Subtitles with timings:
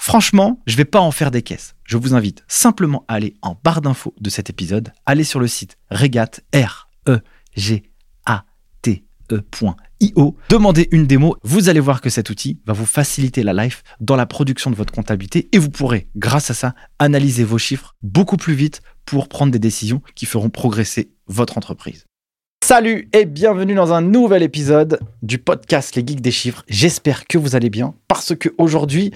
[0.00, 1.74] Franchement, je ne vais pas en faire des caisses.
[1.84, 5.48] Je vous invite simplement à aller en barre d'infos de cet épisode, aller sur le
[5.48, 7.18] site regat r e
[10.48, 14.16] demandez une démo, vous allez voir que cet outil va vous faciliter la life dans
[14.16, 18.36] la production de votre comptabilité et vous pourrez grâce à ça analyser vos chiffres beaucoup
[18.36, 22.04] plus vite pour prendre des décisions qui feront progresser votre entreprise.
[22.64, 26.64] Salut et bienvenue dans un nouvel épisode du podcast Les Geeks des chiffres.
[26.68, 29.12] J'espère que vous allez bien parce que aujourd'hui,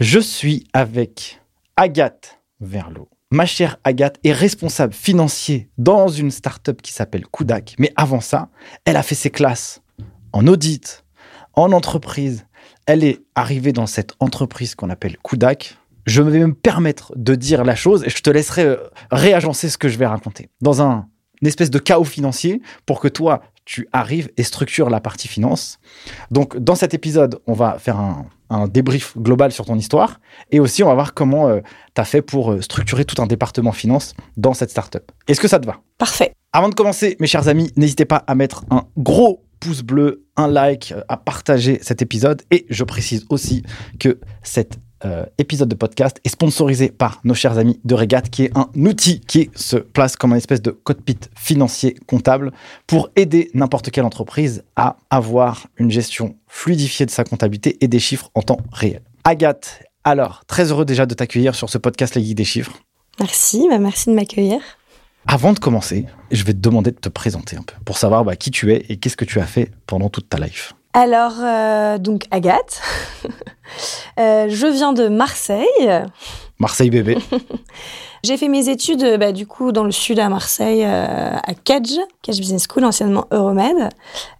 [0.00, 1.40] je suis avec
[1.76, 3.08] Agathe Verlot.
[3.30, 7.74] Ma chère Agathe est responsable financier dans une start-up qui s'appelle Kudak.
[7.78, 8.48] Mais avant ça,
[8.84, 9.82] elle a fait ses classes
[10.32, 11.04] en audit,
[11.54, 12.46] en entreprise.
[12.86, 15.76] Elle est arrivée dans cette entreprise qu'on appelle Kudak.
[16.06, 18.76] Je vais me permettre de dire la chose et je te laisserai euh,
[19.10, 20.50] réagencer ce que je vais raconter.
[20.60, 21.08] Dans un
[21.40, 25.78] une espèce de chaos financier pour que toi, tu arrives et structures la partie finance.
[26.30, 28.26] Donc, dans cet épisode, on va faire un,
[28.68, 31.60] débrief global sur ton histoire et aussi on va voir comment euh,
[31.94, 35.10] tu as fait pour euh, structurer tout un département finance dans cette startup.
[35.28, 35.80] Est-ce que ça te va?
[35.98, 36.32] Parfait.
[36.52, 40.46] Avant de commencer, mes chers amis, n'hésitez pas à mettre un gros pouce bleu, un
[40.46, 42.42] like, euh, à partager cet épisode.
[42.50, 43.62] Et je précise aussi
[43.98, 48.44] que cette euh, épisode de podcast est sponsorisé par nos chers amis de Regat, qui
[48.44, 52.52] est un outil qui se place comme un espèce de cockpit financier comptable
[52.86, 57.98] pour aider n'importe quelle entreprise à avoir une gestion fluidifiée de sa comptabilité et des
[57.98, 59.02] chiffres en temps réel.
[59.24, 62.78] Agathe, alors, très heureux déjà de t'accueillir sur ce podcast Les Guides des chiffres.
[63.20, 64.60] Merci, bah merci de m'accueillir.
[65.26, 68.36] Avant de commencer, je vais te demander de te présenter un peu pour savoir bah,
[68.36, 70.74] qui tu es et qu'est-ce que tu as fait pendant toute ta life.
[70.96, 72.80] Alors, euh, donc Agathe,
[74.20, 75.66] euh, je viens de Marseille.
[76.60, 77.18] Marseille bébé.
[78.22, 81.98] J'ai fait mes études bah, du coup dans le sud à Marseille, euh, à Kedge,
[82.22, 83.88] Kedge Business School, anciennement Euromed.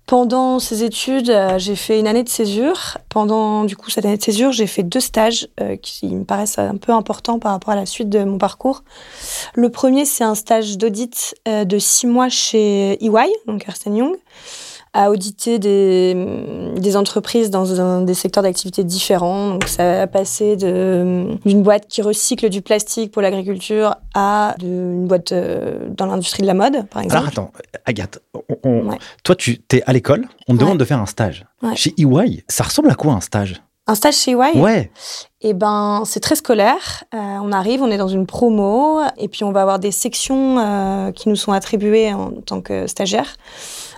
[0.07, 2.99] Pendant ces études, j'ai fait une année de césure.
[3.09, 5.49] Pendant du coup cette année de césure, j'ai fait deux stages
[5.83, 8.85] qui me paraissent un peu importants par rapport à la suite de mon parcours.
[9.55, 14.15] Le premier, c'est un stage d'audit de six mois chez EY, donc Ernst Young
[14.95, 16.17] à auditer des,
[16.77, 19.51] des entreprises dans des secteurs d'activité différents.
[19.51, 25.33] Donc ça a passé d'une boîte qui recycle du plastique pour l'agriculture à une boîte
[25.33, 27.17] euh, dans l'industrie de la mode, par exemple.
[27.17, 27.53] Alors attends,
[27.85, 28.21] Agathe,
[29.25, 31.45] toi tu es à l'école, on te demande de faire un stage.
[31.75, 33.61] Chez EY, ça ressemble à quoi un stage?
[33.87, 34.91] Un stage chez EY Ouais.
[35.43, 37.05] Eh ben, c'est très scolaire.
[37.13, 40.59] Euh, on arrive, on est dans une promo, et puis on va avoir des sections
[40.59, 43.37] euh, qui nous sont attribuées en tant que stagiaires.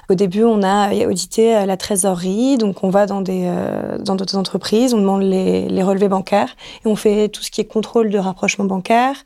[0.09, 4.15] Au début, on a audité euh, la trésorerie, donc on va dans des euh, dans
[4.15, 6.55] d'autres entreprises, on demande les, les, relevés bancaires
[6.85, 9.17] et on fait tout ce qui est contrôle de rapprochement bancaire.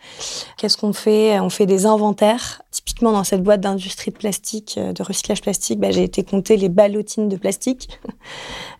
[0.56, 1.38] Qu'est-ce qu'on fait?
[1.40, 2.62] On fait des inventaires.
[2.70, 6.56] Typiquement dans cette boîte d'industrie de plastique, euh, de recyclage plastique, bah, j'ai été compter
[6.56, 8.00] les ballotines de plastique.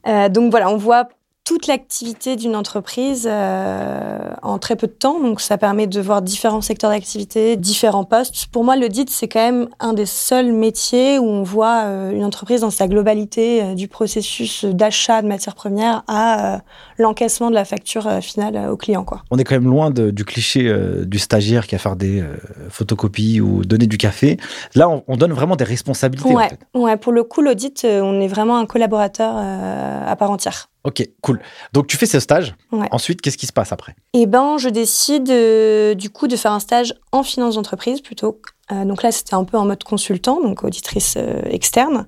[0.30, 1.08] donc voilà, on voit
[1.50, 5.18] toute l'activité d'une entreprise euh, en très peu de temps.
[5.18, 8.46] Donc, ça permet de voir différents secteurs d'activité, différents postes.
[8.52, 12.22] Pour moi, l'audit, c'est quand même un des seuls métiers où on voit euh, une
[12.22, 16.60] entreprise dans sa globalité, euh, du processus d'achat de matières premières à
[16.98, 19.02] l'encaissement de la facture finale au client.
[19.02, 19.22] Quoi.
[19.32, 20.72] On est quand même loin de- du cliché
[21.04, 22.22] du stagiaire qui a faire des
[22.68, 24.36] photocopies ou donner du café.
[24.76, 26.30] Là, on, on donne vraiment des responsabilités.
[26.32, 26.60] en Ouais, fait.
[26.78, 30.68] ouais, pour le coup, l'audit, on est vraiment un collaborateur à part entière.
[30.84, 31.40] Ok, cool.
[31.72, 32.54] Donc tu fais ce stage.
[32.72, 32.88] Ouais.
[32.90, 33.94] Ensuite, qu'est-ce qui se passe après?
[34.14, 38.40] Et ben, je décide euh, du coup de faire un stage en finance d'entreprise plutôt.
[38.72, 42.06] Euh, donc là, c'était un peu en mode consultant, donc auditrice euh, externe.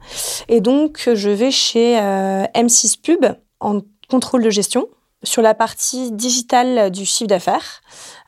[0.48, 3.24] Et donc, je vais chez euh, M6 Pub
[3.60, 4.86] en contrôle de gestion
[5.24, 7.80] sur la partie digitale du chiffre d'affaires.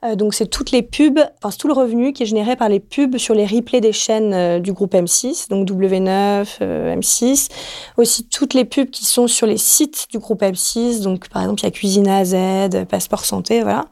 [0.04, 2.68] Euh, donc, c'est toutes les pubs, enfin, c'est tout le revenu qui est généré par
[2.68, 7.48] les pubs sur les replays des chaînes euh, du groupe M6, donc W9, euh, M6.
[7.96, 11.02] Aussi, toutes les pubs qui sont sur les sites du groupe M6.
[11.02, 13.86] Donc, par exemple, il y a Cuisine à Z, Passeport Santé, voilà.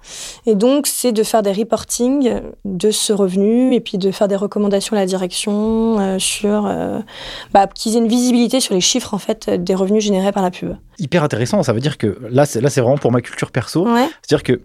[0.47, 4.37] Et donc, c'est de faire des reportings de ce revenu et puis de faire des
[4.37, 7.01] recommandations à la direction euh, sur euh,
[7.53, 10.51] bah, qu'ils aient une visibilité sur les chiffres en fait des revenus générés par la
[10.51, 10.77] pub.
[10.99, 11.63] Hyper intéressant.
[11.63, 13.87] Ça veut dire que là, c'est là, c'est vraiment pour ma culture perso.
[13.87, 14.61] Ouais, C'est-à-dire que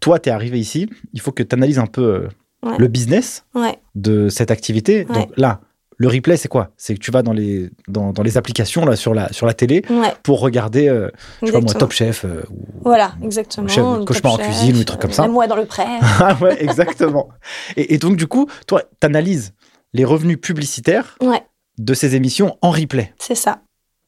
[0.00, 0.88] toi, tu es arrivé ici.
[1.12, 2.28] Il faut que tu analyses un peu euh,
[2.64, 2.76] Ouais.
[2.78, 5.04] le business ouais, de cette activité.
[5.08, 5.14] Ouais.
[5.14, 5.60] Donc là,
[5.96, 6.70] le replay, c'est quoi?
[6.76, 9.52] C'est que tu vas dans les, dans, dans les applications là, sur, la, sur la
[9.54, 10.12] télé ouais.
[10.22, 11.10] pour regarder, euh,
[11.42, 11.74] je sais pas moi.
[11.74, 12.24] Top Chef.
[12.24, 12.64] euh, ou...
[12.84, 13.66] Voilà, exactement.
[13.66, 15.24] Chef, cauchemar en Chef, cuisine ou des trucs comme ça.
[15.24, 15.86] euh, Moi dans le prêt.
[16.20, 17.30] Ah ouais, exactement.
[17.76, 19.54] et, et donc, du coup, toi, tu analyses
[19.92, 21.42] les revenus publicitaires Ouais,
[21.78, 23.12] de ces émissions en replay.
[23.18, 23.58] c'est ça.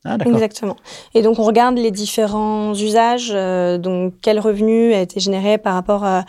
[0.06, 0.18] Ah.
[0.26, 0.76] Exactement.
[1.14, 3.32] Et donc, on regarde les différents usages.
[3.34, 6.24] euh, donc, quel revenu a été généré par rapport à,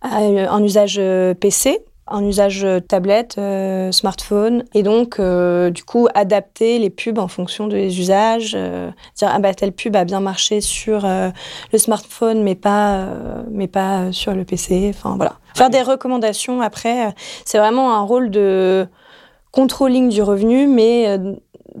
[0.00, 1.78] à un usage euh, PC,
[2.12, 4.64] un usage euh, tablette, euh, smartphone.
[4.74, 8.54] Et donc, euh, du coup, adapter les pubs en fonction des usages.
[8.56, 11.30] euh, dire, ah bah, telle pub a bien marché sur euh,
[11.72, 14.92] le smartphone, mais pas, euh, mais pas sur le PC.
[14.94, 15.34] Enfin, voilà.
[15.54, 17.06] Faire des recommandations après.
[17.08, 17.10] euh,
[17.44, 18.86] c'est vraiment un rôle de
[19.52, 21.34] controlling du revenu, mais euh,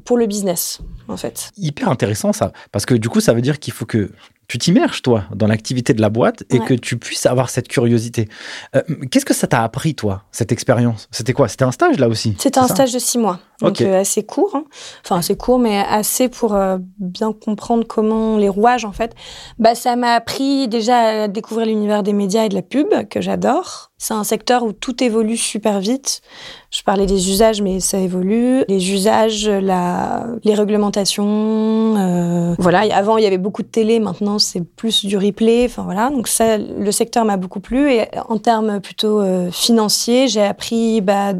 [0.04, 1.50] pour le business, en fait.
[1.56, 4.10] Hyper intéressant ça, parce que du coup, ça veut dire qu'il faut que
[4.50, 6.66] tu t'immerges, toi, dans l'activité de la boîte et Ouais.
[6.66, 8.28] que tu puisses avoir cette curiosité.
[8.74, 11.06] Euh, Qu'est-ce que ça t'a appris, toi, cette expérience?
[11.12, 11.46] C'était quoi?
[11.46, 12.34] C'était un stage, là aussi?
[12.38, 14.50] C'était un stage de six mois, donc euh, assez court.
[14.54, 14.64] hein.
[15.04, 19.14] Enfin, assez court, mais assez pour euh, bien comprendre comment les rouages, en fait.
[19.58, 23.20] Bah, ça m'a appris déjà à découvrir l'univers des médias et de la pub, que
[23.20, 23.90] j'adore.
[23.98, 26.22] C'est un secteur où tout évolue super vite.
[26.70, 28.64] Je parlais des usages, mais ça évolue.
[28.66, 31.96] Les usages, la, les réglementations.
[31.98, 32.80] euh, voilà.
[32.96, 34.00] Avant, il y avait beaucoup de télé.
[34.00, 35.66] Maintenant, c'est plus du replay.
[35.66, 36.08] Enfin voilà.
[36.08, 37.92] Donc ça, le secteur m'a beaucoup plu.
[37.92, 39.20] Et en termes plutôt
[39.50, 41.34] financiers, j'ai appris bah,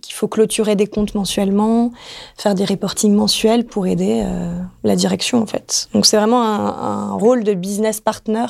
[0.00, 1.55] qu'il faut clôturer des comptes mensuellement,
[2.36, 5.88] faire des reportings mensuels pour aider euh, la direction en fait.
[5.94, 8.46] Donc c'est vraiment un, un rôle de business partner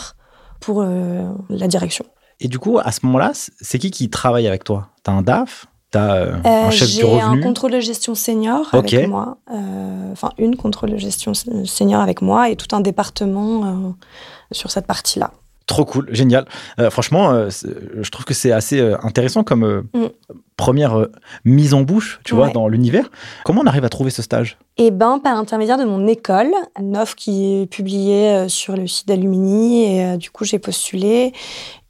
[0.60, 2.04] pour euh, la direction.
[2.40, 4.88] Et du coup, à ce moment-là, c'est qui qui travaille avec toi?
[5.02, 5.66] T'as un DAF?
[5.90, 7.42] T'as euh, un Euh, chef du J'ai un revenu?
[7.42, 12.50] contrôle de gestion senior avec moi, euh, enfin une contrôle de gestion senior avec moi
[12.50, 13.90] et tout un département euh,
[14.52, 15.30] sur cette partie-là.
[15.66, 16.46] Trop cool, génial.
[16.78, 20.06] Euh, franchement, euh, je trouve que c'est assez euh, intéressant comme Mm.
[20.56, 21.06] première
[21.44, 23.10] mise en bouche, tu vois, dans l'univers.
[23.44, 24.58] Comment on arrive à trouver ce stage?
[24.78, 29.08] Et ben par l'intermédiaire de mon école, une offre qui est publiée sur le site
[29.08, 31.32] d'Alumini et du coup j'ai postulé.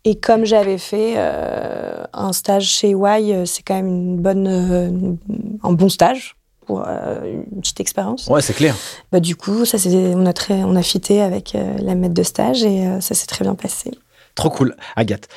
[0.04, 5.16] Et comme j'avais fait euh, un stage chez Y, c'est quand même une bonne, euh,
[5.64, 6.35] un bon stage
[6.66, 8.26] pour euh, une petite expérience.
[8.26, 8.74] Ouais, c'est clair.
[9.12, 12.22] Bah, du coup, ça on a très, on a fité avec euh, la maître de
[12.22, 13.92] stage et euh, ça s'est très bien passé.
[14.34, 15.28] Trop cool, Agathe.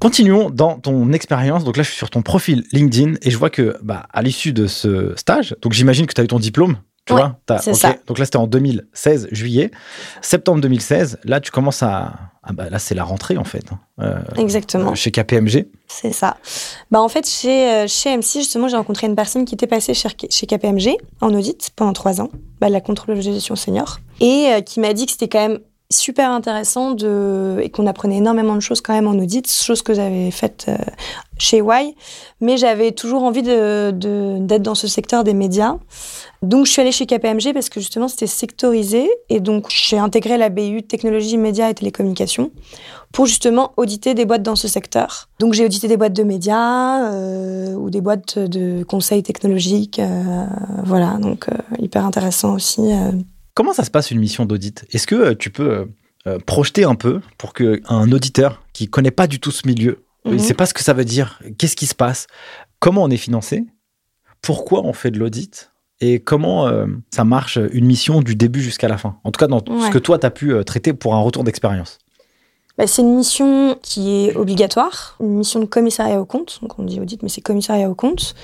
[0.00, 1.64] Continuons dans ton expérience.
[1.64, 4.52] Donc là, je suis sur ton profil LinkedIn et je vois que, bah, à l'issue
[4.52, 6.76] de ce stage, donc j'imagine que tu as eu ton diplôme.
[7.06, 7.96] Tu Ouais, vois ça.
[8.06, 9.70] Donc là, c'était en 2016, juillet.
[10.22, 12.14] Septembre 2016, là, tu commences à.
[12.42, 13.64] Ah bah, là, c'est la rentrée, en fait.
[13.72, 13.78] hein.
[14.00, 14.92] Euh, Exactement.
[14.92, 15.66] euh, chez KPMG.
[15.86, 16.36] C'est ça.
[16.90, 19.92] Bah en fait, chez, euh, chez MC, justement, j'ai rencontré une personne qui était passée
[19.94, 22.30] chez, chez KPMG en audit pendant trois ans,
[22.60, 25.58] bah, la contrôle de gestion senior, et euh, qui m'a dit que c'était quand même
[25.94, 30.30] super intéressant et qu'on apprenait énormément de choses quand même en audit, chose que j'avais
[30.30, 30.76] faite euh,
[31.38, 31.94] chez Y,
[32.40, 35.76] mais j'avais toujours envie d'être dans ce secteur des médias.
[36.42, 39.08] Donc, je suis allée chez KPMG parce que justement, c'était sectorisé.
[39.30, 42.50] Et donc, j'ai intégré la BU Technologie, Médias et Télécommunications
[43.12, 45.28] pour justement auditer des boîtes dans ce secteur.
[45.38, 49.98] Donc, j'ai audité des boîtes de médias euh, ou des boîtes de conseils technologiques.
[49.98, 50.44] euh,
[50.84, 51.46] voilà, donc
[51.78, 52.82] hyper intéressant aussi.
[53.54, 54.84] Comment ça se passe une mission d'audit?
[54.92, 55.84] Est-ce que euh, tu peux euh,
[56.26, 60.32] euh, projeter un peu pour qu'un auditeur qui connaît pas du tout ce milieu, il
[60.32, 60.38] Mhm.
[60.38, 62.26] sait pas ce que ça veut dire, qu'est-ce qui se passe,
[62.80, 63.64] comment on est financé,
[64.42, 65.70] pourquoi on fait de l'audit
[66.00, 69.18] et comment euh, ça marche une mission du début jusqu'à la fin?
[69.22, 71.44] En tout cas, dans ce que toi, tu as pu euh, traiter pour un retour
[71.44, 71.98] d'expérience.
[72.76, 76.58] Bah, c'est une mission qui est obligatoire, une mission de commissariat au compte.
[76.60, 78.34] Donc on dit audit, mais c'est commissariat au compte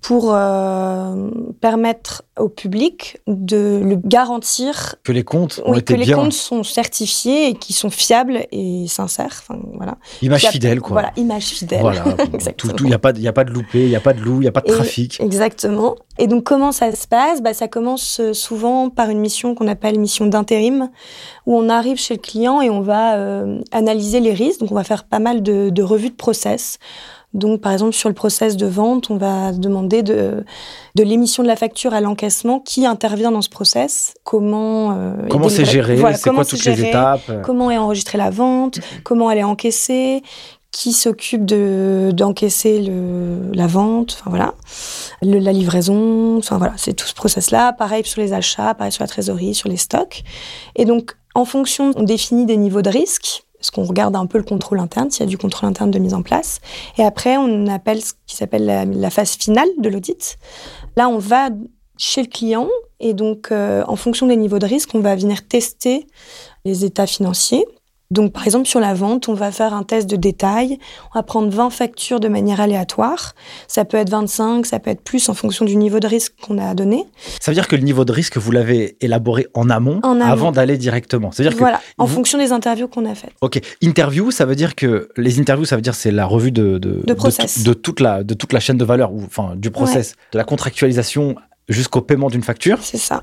[0.00, 5.98] pour euh, permettre au public de le garantir Que les comptes ont oui, été que
[5.98, 9.42] les comptes sont certifiés et qui sont fiables et sincères.
[9.48, 9.96] Enfin, voilà.
[10.22, 10.92] image fidèle, quoi.
[10.92, 11.80] Voilà, image fidèle.
[11.80, 12.04] Voilà.
[12.32, 12.74] Exactement.
[12.78, 14.20] Il n'y a, pas de- y a pas de loupé, il n'y a pas de
[14.20, 15.20] loup, il n'y a pas de Et- trafic.
[15.20, 15.96] Exactement.
[16.20, 17.42] Et donc, comment ça se passe?
[17.42, 20.90] Bah, Ça commence euh, souvent par une mission qu'on appelle mission d'intérim,
[21.46, 24.60] où on arrive chez le client et on va euh, analyser les risques.
[24.60, 26.78] Donc, on va faire pas mal de, de revues de process.
[27.34, 30.44] Donc, par exemple, sur le process de vente, on va demander de,
[30.94, 34.92] de l'émission de la facture à l'encaissement, qui intervient dans ce process, comment...
[34.92, 35.96] euh, Comment c'est géré?
[35.96, 37.30] Voilà, C'est quoi toutes les étapes?
[37.44, 38.80] Comment est enregistrée la vente?
[39.04, 40.22] Comment elle est encaissée?
[40.70, 44.18] Qui s'occupe de d'encaisser le la vente?
[44.20, 44.54] Enfin voilà,
[45.22, 46.36] Le- la livraison?
[46.36, 47.72] Enfin voilà, c'est tout ce process-là.
[47.72, 50.22] Pareil sur les achats, pareil sur la trésorerie, sur les stocks.
[50.76, 53.44] Et donc en fonction, on définit des niveaux de risque.
[53.58, 55.98] Parce qu'on regarde un peu le contrôle interne, s'il y a du contrôle interne de
[55.98, 56.60] mise en place.
[56.96, 60.36] Et après, on appelle ce qui s'appelle la, phase finale de l'audit.
[60.96, 61.50] Là, on va
[61.96, 62.68] chez le client
[63.00, 66.06] et donc, euh, en fonction des niveaux de risque, on va venir tester
[66.64, 67.64] les états financiers.
[68.10, 70.78] Donc, par exemple, sur la vente, on va faire un test de détail.
[71.14, 73.34] On va prendre 20 factures de manière aléatoire.
[73.66, 76.56] Ça peut être 25, ça peut être plus en fonction du niveau de risque qu'on
[76.56, 77.04] a donné.
[77.38, 80.32] Ça veut dire que le niveau de risque, vous l'avez élaboré en amont, En amont.
[80.32, 81.30] avant d'aller directement.
[81.32, 83.32] C'est-à-dire que Voilà, en vous- fonction des interviews qu'on a faites.
[83.42, 86.78] Ok, interview, ça veut dire que les interviews, ça veut dire c'est la revue de
[86.78, 87.62] de, De process.
[87.62, 90.44] de toute la de toute la chaîne de valeur ou enfin du process, de la
[90.44, 91.34] contractualisation
[91.68, 92.78] jusqu'au paiement d'une facture.
[92.80, 93.22] C'est ça,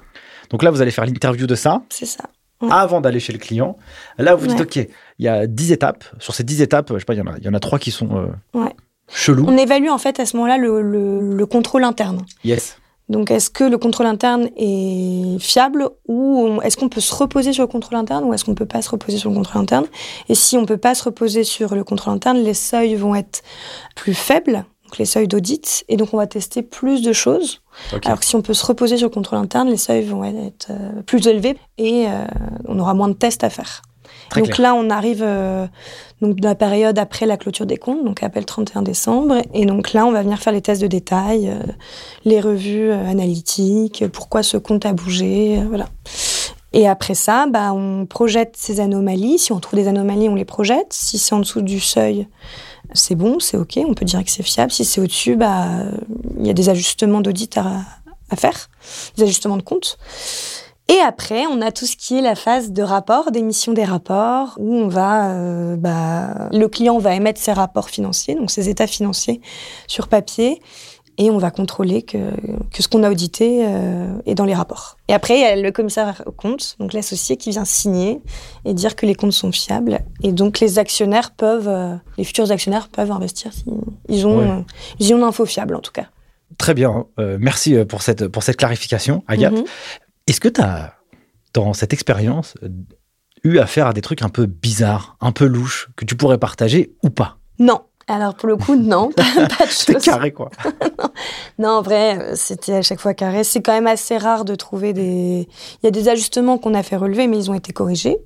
[0.51, 2.25] Donc là, vous allez faire l'interview de ça c'est ça.
[2.71, 3.77] Avant d'aller chez le client.
[4.17, 4.63] Là, vous dites Ouais.
[4.83, 6.03] ok, il y a 10 étapes.
[6.19, 7.59] Sur ces 10 étapes, je sais pas, il y en a il y en a
[7.59, 8.27] trois qui sont euh,
[8.59, 8.73] Ouais.
[9.11, 9.45] chelous.
[9.47, 12.21] On évalue en fait à ce moment-là le, le- le contrôle interne.
[12.43, 12.77] Yes.
[13.07, 17.61] Donc, est-ce que le contrôle interne est fiable ou est-ce qu'on peut se reposer sur
[17.61, 19.85] le contrôle interne ou est-ce qu'on ne peut pas se reposer sur le contrôle interne?
[20.27, 23.13] Et si on ne peut pas se reposer sur le contrôle interne, les seuils vont
[23.13, 23.43] être
[23.95, 27.61] plus faibles, donc les seuils d'audit, et donc on va tester plus de choses.
[28.05, 30.67] Alors que si on peut se reposer sur le contrôle interne, les seuils vont être
[30.69, 32.25] euh, plus élevés et euh,
[32.65, 33.81] on aura moins de tests à faire.
[34.29, 34.73] Très donc clair.
[34.73, 35.67] là, on arrive euh,
[36.21, 39.35] donc dans la période après la clôture des comptes, donc après le 31 décembre.
[39.53, 41.59] Et donc là, on va venir faire les tests de détail, euh,
[42.23, 45.89] les revues euh, analytiques, pourquoi ce compte a bougé, voilà.
[46.73, 49.39] Et après ça, bah, on projette ces anomalies.
[49.39, 50.91] Si on trouve des anomalies, on les projette.
[50.91, 52.27] Si c'est en dessous du seuil,
[52.93, 53.79] c'est bon, c'est OK.
[53.87, 54.71] On peut dire que c'est fiable.
[54.71, 55.91] Si c'est au-dessus, bah, euh,
[56.39, 57.85] il y a des ajustements d'audit à,
[58.35, 58.69] faire,
[59.17, 59.97] des ajustements de compte.
[60.87, 64.53] Et après, on a tout ce qui est la phase de rapport, d'émission des rapports,
[64.59, 68.85] où on va, euh, bah, le client va émettre ses rapports financiers, donc ses états
[68.85, 69.41] financiers
[69.87, 70.61] sur papier,
[71.17, 72.17] et on va contrôler que,
[72.71, 74.97] que ce qu'on a audité euh, est dans les rapports.
[75.07, 78.21] Et après, il y a le commissaire au compte, donc l'associé qui vient signer
[78.65, 79.99] et dire que les comptes sont fiables.
[80.23, 83.73] Et donc les actionnaires peuvent, euh, les futurs actionnaires peuvent investir s'ils
[84.09, 84.49] ils ont, Ouais.
[84.49, 84.61] euh,
[84.99, 86.07] ils ont une info fiable en tout cas.
[86.57, 87.05] Très bien.
[87.17, 89.53] Merci pour cette pour cette clarification, Agathe.
[89.53, 89.63] Mhm.
[90.27, 90.93] Est-ce que tu as,
[91.53, 92.53] dans cette expérience,
[93.43, 96.93] eu affaire à des trucs un peu bizarres, un peu louches, que tu pourrais partager
[97.03, 97.37] ou pas?
[97.59, 97.81] Non.
[98.07, 100.03] Alors pour le coup, non, pas, pas de C'était choses.
[100.05, 100.51] carré, quoi.
[101.57, 103.43] Non, en vrai, euh, c'était à chaque fois carré.
[103.43, 105.47] C'est quand même assez rare de trouver des.
[105.81, 108.17] Il y a des ajustements qu'on a fait relever, mais ils ont été corrigés.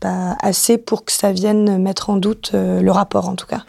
[0.00, 3.64] Pas assez pour que ça vienne mettre en doute euh, le rapport, en tout cas.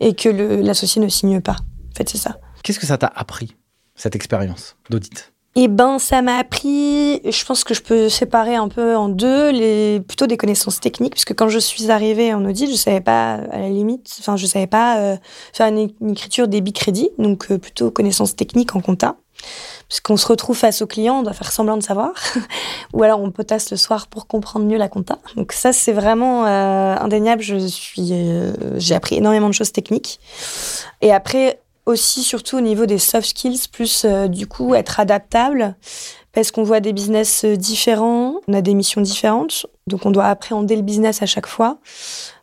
[0.00, 1.56] Et que l'associé ne signe pas.
[1.92, 2.38] En fait, c'est ça.
[2.64, 3.54] Qu'est-ce que ça t'a appris,
[3.94, 5.32] cette expérience d'audit?
[5.60, 9.50] Eh ben, ça m'a appris, je pense que je peux séparer un peu en deux,
[9.50, 13.40] les, plutôt des connaissances techniques, puisque quand je suis arrivée en audit, je savais pas,
[13.50, 15.16] à la limite, enfin, je savais pas euh,
[15.52, 19.16] faire une, une écriture débit crédit, donc euh, plutôt connaissances techniques en compta.
[19.88, 22.12] Puisqu'on se retrouve face au client, on doit faire semblant de savoir,
[22.92, 25.18] ou alors on potasse le soir pour comprendre mieux la compta.
[25.34, 27.42] Donc ça, c'est vraiment euh, indéniable.
[27.42, 30.20] Je suis, euh, j'ai appris énormément de choses techniques.
[31.00, 35.74] Et après, aussi surtout au niveau des soft skills, plus euh, du coup être adaptable,
[36.32, 40.26] parce qu'on voit des business euh, différents, on a des missions différentes, donc on doit
[40.26, 41.78] appréhender le business à chaque fois.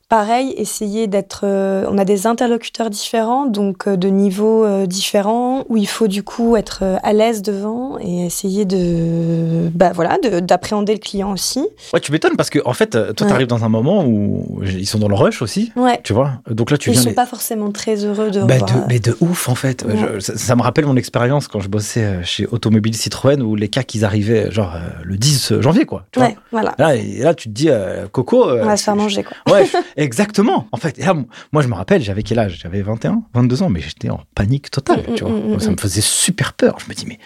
[0.09, 1.41] Pareil, essayer d'être.
[1.45, 6.07] euh, on a des interlocuteurs différents, donc euh, de niveaux euh, différents, où il faut
[6.07, 11.31] du coup être à l'aise devant et essayer de, bah voilà, de- d'appréhender le client
[11.33, 11.65] aussi.
[11.91, 13.13] Ouais, tu m'étonnes parce que, en fait, toi, Ouais.
[13.31, 15.99] t'arrives dans un moment où ils sont dans le rush aussi, Ouais.
[16.03, 16.33] tu vois.
[16.51, 17.01] Donc là, tu Ils viens.
[17.01, 18.41] sont les- pas forcément très heureux de.
[18.43, 19.83] Bah, revoir, de, mais de ouf en fait.
[19.85, 19.95] Ouais.
[19.97, 23.69] Je- ça, ça me rappelle mon expérience quand je bossais chez Automobile Citroën où les
[23.69, 26.05] cas ils arrivaient genre le 10 janvier quoi.
[26.11, 26.27] Tu vois.
[26.29, 26.75] Ouais, voilà.
[26.77, 27.69] Là, et là tu te dis
[28.11, 28.51] Coco.
[28.51, 29.35] On va se faire manger, quoi.
[29.51, 29.65] Ouais,
[30.05, 30.67] exactement.
[30.71, 31.13] En fait, là,
[31.51, 32.59] moi je me rappelle, j'avais quel âge?
[32.61, 35.03] J'avais 21, 22 ans, mais j'étais en panique totale.
[35.07, 35.57] Mm, tu mm, vois.
[35.57, 36.77] mm, ça me faisait super peur.
[36.79, 37.19] Je me dis mais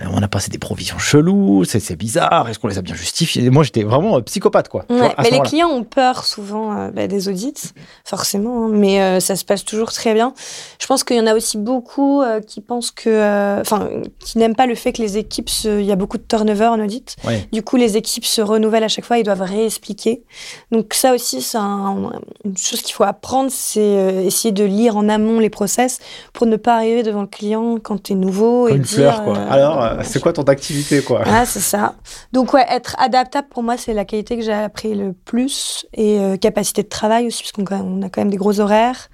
[0.00, 3.48] on a passé des provisions cheloues, c'est bizarre, est-ce qu'on les a bien justifiées?
[3.50, 4.84] Moi, j'étais vraiment euh, psychopathe, quoi.
[4.90, 7.72] mais les clients ont peur souvent euh, bah, des audits,
[8.04, 10.34] forcément, hein, mais ça se passe toujours très bien.
[10.80, 14.66] Je pense qu'il y en a aussi beaucoup qui pensent que, enfin, qui n'aiment pas
[14.66, 17.16] le fait que les équipes, il y a beaucoup de turnover en audit.
[17.52, 20.22] Du coup, les équipes se renouvellent à chaque fois, ils doivent réexpliquer.
[20.70, 25.38] Donc ça aussi, c'est une chose qu'il faut apprendre, c'est essayer de lire en amont
[25.38, 26.00] les process
[26.32, 29.14] pour ne pas arriver devant le client quand tu es nouveau et une dire.
[29.14, 29.38] Fleur, quoi.
[29.38, 31.22] Alors, euh, c'est quoi ton activité, quoi?
[31.26, 31.94] Ah, c'est ça.
[32.32, 35.86] Donc, ouais, être adaptable, pour moi, c'est la qualité que j'ai appris le plus.
[35.94, 39.08] Et euh, capacité de travail aussi, parce qu'on a quand même des gros horaires.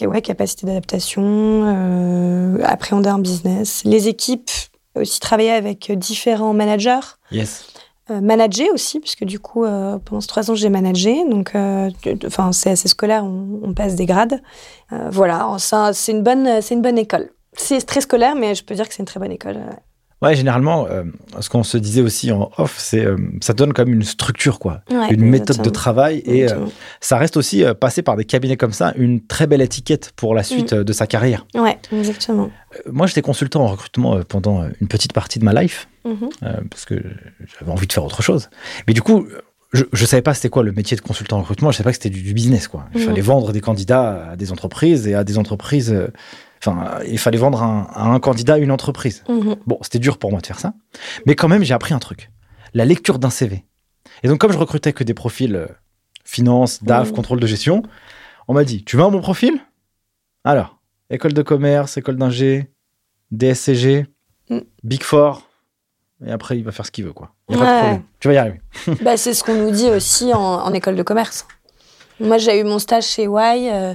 [0.00, 3.82] ouais, capacité d'adaptation, euh, appréhender un business.
[3.84, 4.50] Les équipes,
[4.94, 7.00] aussi travailler avec différents managers.
[7.30, 7.66] Yes.
[8.10, 9.64] manager aussi, puisque du coup,
[10.04, 11.24] pendant ces trois ans, j'ai managé.
[11.28, 11.52] Donc,
[12.26, 14.42] enfin, c'est assez scolaire, on, on, passe des grades.
[15.10, 17.30] voilà, c'est une, bonne, une bonne école.
[17.54, 19.58] C'est très scolaire, mais je peux dire que c'est une très bonne école.
[20.22, 21.02] Ouais, généralement, euh,
[21.40, 24.82] ce qu'on se disait aussi en off, c'est euh, ça donne comme une structure, quoi,
[25.10, 26.66] une méthode de travail, et euh,
[27.00, 30.44] ça reste aussi passé par des cabinets comme ça une très belle étiquette pour la
[30.44, 30.84] suite mm.
[30.84, 31.44] de sa carrière.
[31.56, 32.50] Ouais, exactement.
[32.90, 36.68] moi, j'étais consultant en recrutement pendant une petite partie de ma life mm-hmm.
[36.70, 36.94] parce que
[37.58, 38.48] j'avais envie de faire autre chose.
[38.86, 39.26] Mais du coup,
[39.72, 41.72] je, je savais pas c'était quoi le métier de consultant en recrutement.
[41.72, 42.86] Je savais pas que c'était du, business, quoi.
[42.94, 43.06] Il mm.
[43.06, 45.92] fallait vendre des candidats à des entreprises et à des entreprises
[46.64, 49.24] Enfin, il fallait vendre à un candidat une entreprise.
[49.28, 49.56] Mhm.
[49.66, 50.74] Bon, c'était dur pour moi de faire ça.
[51.26, 52.30] Mais quand même, j'ai appris un truc.
[52.72, 53.64] La lecture d'un CV.
[54.22, 55.66] Et donc, comme je recrutais que des profils euh,
[56.24, 57.16] finance, DAF, mhm.
[57.16, 57.82] contrôle de gestion,
[58.46, 59.60] on m'a dit, tu veux un bon profil?
[60.44, 60.78] Alors,
[61.10, 62.70] école de commerce, école d'ingé,
[63.30, 64.06] DSCG,
[64.50, 64.58] mm.
[64.84, 65.48] Big Four.
[66.24, 67.34] Et après, il va faire ce qu'il veut, quoi.
[67.48, 68.02] Il n'y a pas de problème.
[68.20, 68.60] Tu vas y arriver.
[69.02, 71.46] bah, c'est ce qu'on nous dit aussi en, école de commerce.
[72.20, 73.70] Moi, j'ai eu mon stage chez Y.
[73.70, 73.94] Euh,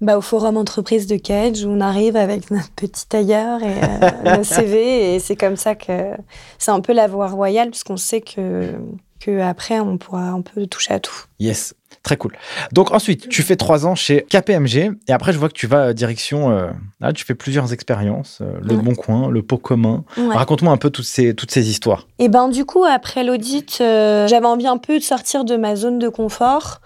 [0.00, 4.36] bah, au forum entreprise de Cage où on arrive avec notre petit tailleur et euh,
[4.36, 6.12] nos CV et c'est comme ça que
[6.58, 8.74] c'est un peu la voie royale parce qu'on sait que
[9.18, 11.24] que après on pourra un peu toucher à tout.
[11.40, 11.74] Yes.
[12.04, 12.32] Très cool.
[12.72, 15.92] Donc ensuite, tu fais trois ans chez KPMG et après je vois que tu vas
[15.92, 20.04] direction, euh, là tu fais plusieurs expériences, euh, le Bon Coin, le pot commun.
[20.16, 22.06] Raconte-moi un peu toutes ces, toutes ces histoires.
[22.20, 25.74] Et eh ben du coup après l'audit, j'avais envie un peu de sortir de ma
[25.74, 26.80] zone de confort.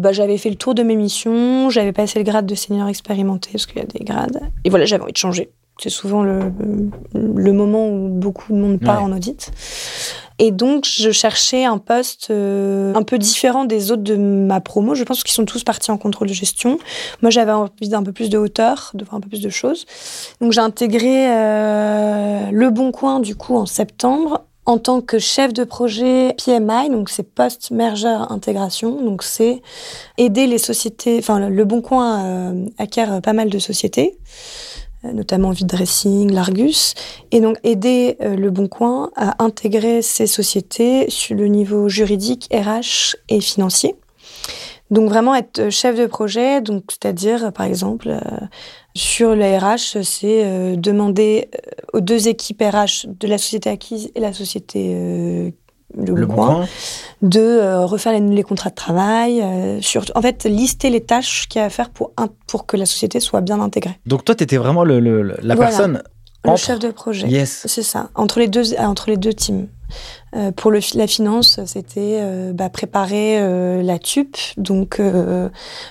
[0.00, 3.50] Bah, j'avais fait le tour de mes missions, j'avais passé le grade de senior expérimenté,
[3.52, 4.40] parce qu'il y a des grades.
[4.64, 5.50] Et voilà, j'avais envie de changer.
[5.78, 6.52] C'est souvent le,
[7.14, 9.50] le, moment où beaucoup de monde part en audit.
[10.38, 14.94] Et donc, je cherchais un poste euh, un peu différent des autres de ma promo.
[14.94, 16.78] Je pense qu'ils sont tous partis en contrôle de gestion.
[17.20, 19.84] Moi, j'avais envie d'un peu plus de hauteur, de voir un peu plus de choses.
[20.40, 25.52] Donc, j'ai intégré euh, Le Bon Coin, du coup, en septembre, en tant que chef
[25.52, 29.62] de projet PMI, donc c'est post-merger intégration, donc c'est
[30.18, 34.18] aider les sociétés, enfin le Bon Coin euh, acquiert pas mal de sociétés,
[35.04, 36.94] euh, notamment Vide Dressing, Largus,
[37.30, 42.48] et donc aider euh, le Bon Coin à intégrer ces sociétés sur le niveau juridique,
[42.52, 43.96] RH et financier.
[44.90, 48.12] Donc vraiment être chef de projet, donc c'est-à-dire par exemple
[48.94, 54.10] sur le RH, c'est euh, demander euh, aux deux équipes RH de la société acquise
[54.14, 55.50] et la société euh,
[55.96, 56.66] le, coin,
[57.20, 59.44] de refaire les, contrats de travail,
[59.80, 62.12] sur, en fait, lister les tâches qu'il y a à faire pour,
[62.46, 63.98] pour que la société soit bien intégrée.
[64.06, 65.00] Donc toi, tu étais vraiment le,
[65.42, 66.02] la personne...
[66.44, 67.26] Le chef de projet.
[67.26, 67.64] Yes.
[67.66, 69.66] C'est ça, entre les deux, entre les deux teams.
[70.36, 75.00] Euh, pour la finance, c'était euh, bah, préparer euh, la TUP, donc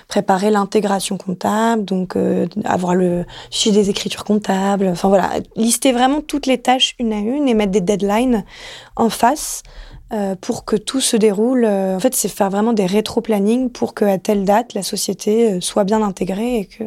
[0.08, 2.16] préparer l'intégration comptable, donc
[2.64, 7.18] avoir le fichier des écritures comptables, enfin voilà, lister vraiment toutes les tâches une à
[7.18, 8.44] une et mettre des deadlines
[8.96, 9.62] en face
[10.40, 11.64] pour que tout se déroule.
[11.64, 16.02] en fait, c'est faire vraiment des rétro-planning pour qu'à telle date, la société soit bien
[16.02, 16.84] intégrée et que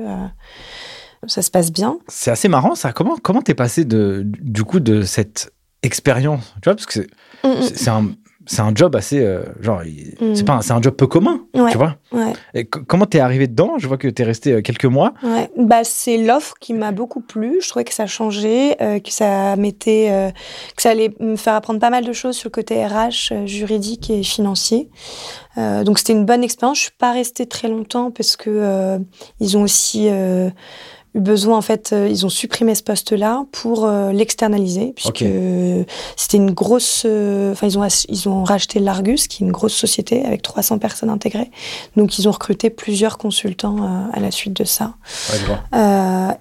[1.28, 1.98] ça se passe bien.
[2.08, 2.92] C'est assez marrant ça.
[2.92, 7.08] Comment comment t'es passé de du coup de cette expérience, tu vois, parce que c'est
[7.48, 7.90] mm, mm.
[7.90, 8.12] un
[8.46, 10.36] c'est un job assez euh, genre mm.
[10.36, 12.34] c'est pas c'est un job peu commun tu vois ouais.
[12.54, 13.78] et comment t'es arrivé dedans?
[13.78, 15.50] Je vois que t'es resté euh, quelques mois ouais.
[15.58, 19.56] bah c'est l'offre qui m'a beaucoup plu je trouvais que ça changeait euh, que ça
[19.56, 20.34] mettait
[20.76, 24.10] que ça allait me faire apprendre pas mal de choses sur le côté RH juridique
[24.10, 24.90] et financier
[25.58, 29.00] donc c'était une bonne expérience je suis pas restée très longtemps parce que
[29.40, 30.10] ils ont aussi
[31.16, 35.26] eu besoin, en fait, euh, ils ont supprimé ce poste-là pour euh, l'externaliser, puisque
[36.16, 37.04] c'était une grosse.
[37.06, 40.80] Euh, enfin, ils ont ils ont racheté l'Argus, qui est une grosse société avec 300
[40.80, 41.52] personnes intégrées.
[41.96, 44.94] Donc, ils ont recruté plusieurs consultants à la suite de ça.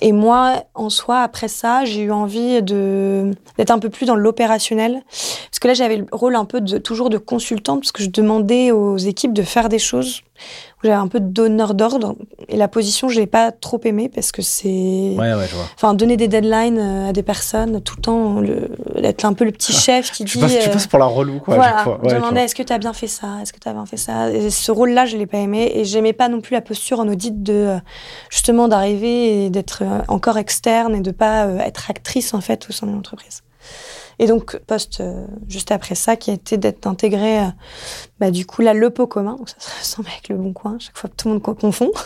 [0.01, 4.17] et moi, en soi, après ça, j'ai eu envie de d'être un peu plus dans
[4.17, 8.03] l'opérationnel, parce que là, j'avais le rôle un peu de toujours de consultante, parce que
[8.03, 10.23] je demandais aux équipes de faire des choses
[10.83, 12.17] j'avais un peu de donneur d'ordre.
[12.49, 14.69] Et la position, je l'ai pas trop aimée parce que c'est.
[14.69, 15.67] Ouais, ouais, je vois.
[15.75, 18.71] Enfin, donner des deadlines euh, à des personnes tout le temps, le...
[18.97, 20.45] être un peu le petit chef qui Tu dit.
[20.45, 22.01] passes, tu euh, passes pour la relou, quoi, voilà, chaque fois.
[22.05, 23.97] Ouais, demander est-ce que tu as bien fait ça, est-ce que tu as bien fait
[23.97, 24.31] ça?
[24.31, 27.09] Et ce rôle-là, je l'ai pas aimé et j'aimais pas non plus la posture en
[27.09, 27.79] audit de euh,
[28.31, 32.87] justement d'arriver et d'être encore externe et de pas être actrice en fait au sein
[32.87, 33.43] de l'entreprise.
[34.19, 37.45] Et donc poste euh, juste après ça qui a été d'être intégré euh,
[38.21, 40.77] bah, du coup là le pot commun donc ça se ressemble avec le bon coin
[40.79, 41.91] chaque fois tout le monde co- confond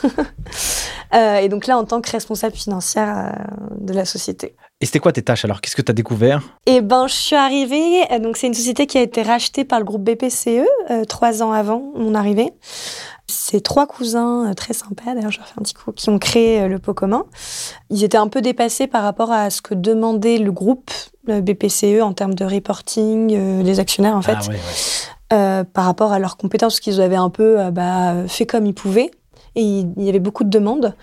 [1.15, 3.33] Euh, et donc là en tant que responsable financière
[3.79, 4.57] de la société.
[4.81, 5.61] Et c'était quoi tes tâches alors?
[5.61, 6.43] Qu'est-ce que tu as découvert?
[6.67, 8.03] Et ben, je suis arrivée.
[8.21, 10.67] Donc, c'est une société qui a été rachetée par le groupe BPCE
[11.09, 12.51] trois ans avant mon arrivée.
[13.29, 16.19] C'est trois cousins euh, très sympas, d'ailleurs, je leur fais un petit coup, qui ont
[16.19, 17.25] créé euh, le pot commun.
[17.91, 20.91] Ils étaient un peu dépassés par rapport à ce que demandait le groupe
[21.27, 24.59] le BPCE en termes de reporting, euh, les actionnaires en fait, Ah ouais, ouais.
[25.33, 28.67] euh, par rapport à leurs compétences, parce qu'ils avaient un peu euh, bah, fait comme
[28.67, 29.11] ils pouvaient.
[29.59, 30.95] Et il y avait beaucoup de demandes.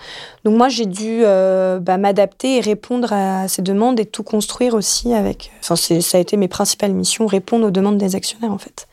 [0.46, 4.76] Donc moi, j'ai dû euh, bah, m'adapter et répondre à ces demandes et tout construire
[4.76, 5.52] aussi avec...
[5.60, 8.88] Enfin, ça a été mes principales missions, répondre aux demandes des actionnaires, en fait.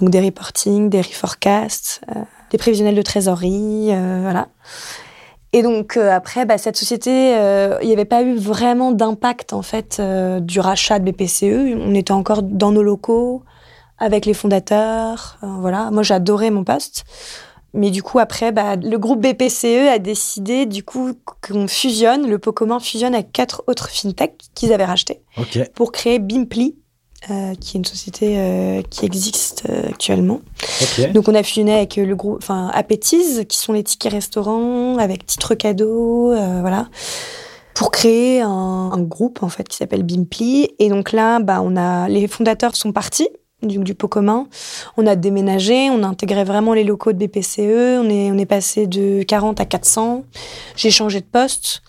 [0.00, 4.48] Donc des reporting, des reforecasts, euh, des prévisionnels de trésorerie, euh, voilà.
[5.54, 9.52] Et donc euh, après, bah, cette société, euh, il n'y avait pas eu vraiment d'impact,
[9.52, 11.76] en fait, euh, du rachat de BPCE.
[11.78, 13.42] On était encore dans nos locaux,
[13.98, 15.90] avec les fondateurs, voilà.
[15.90, 17.04] Moi, j'adorais mon poste.
[17.74, 22.38] Mais du coup, après, bah, le groupe BPCE a décidé du coup qu'on fusionne, le
[22.38, 25.22] pot commun fusionne avec quatre autres fintech qu'ils avaient rachetés
[25.74, 26.76] pour créer Bimply,
[27.30, 30.40] euh, qui est une société euh, qui existe euh, actuellement.
[31.14, 35.24] Donc on a fusionné avec le groupe, enfin Appetiz, qui sont les tickets restaurants, avec
[35.24, 36.88] titres cadeaux, voilà,
[37.74, 38.48] pour créer un,
[38.92, 40.70] un groupe en fait qui s'appelle Bimply.
[40.80, 43.28] Et donc là, bah on a les fondateurs sont partis
[43.62, 44.48] du, du pot commun.
[44.96, 48.00] On a déménagé, on a intégré vraiment les locaux de BPCE.
[48.00, 50.24] On est on est passé de 40 à 400.
[50.74, 51.82] J'ai changé de poste.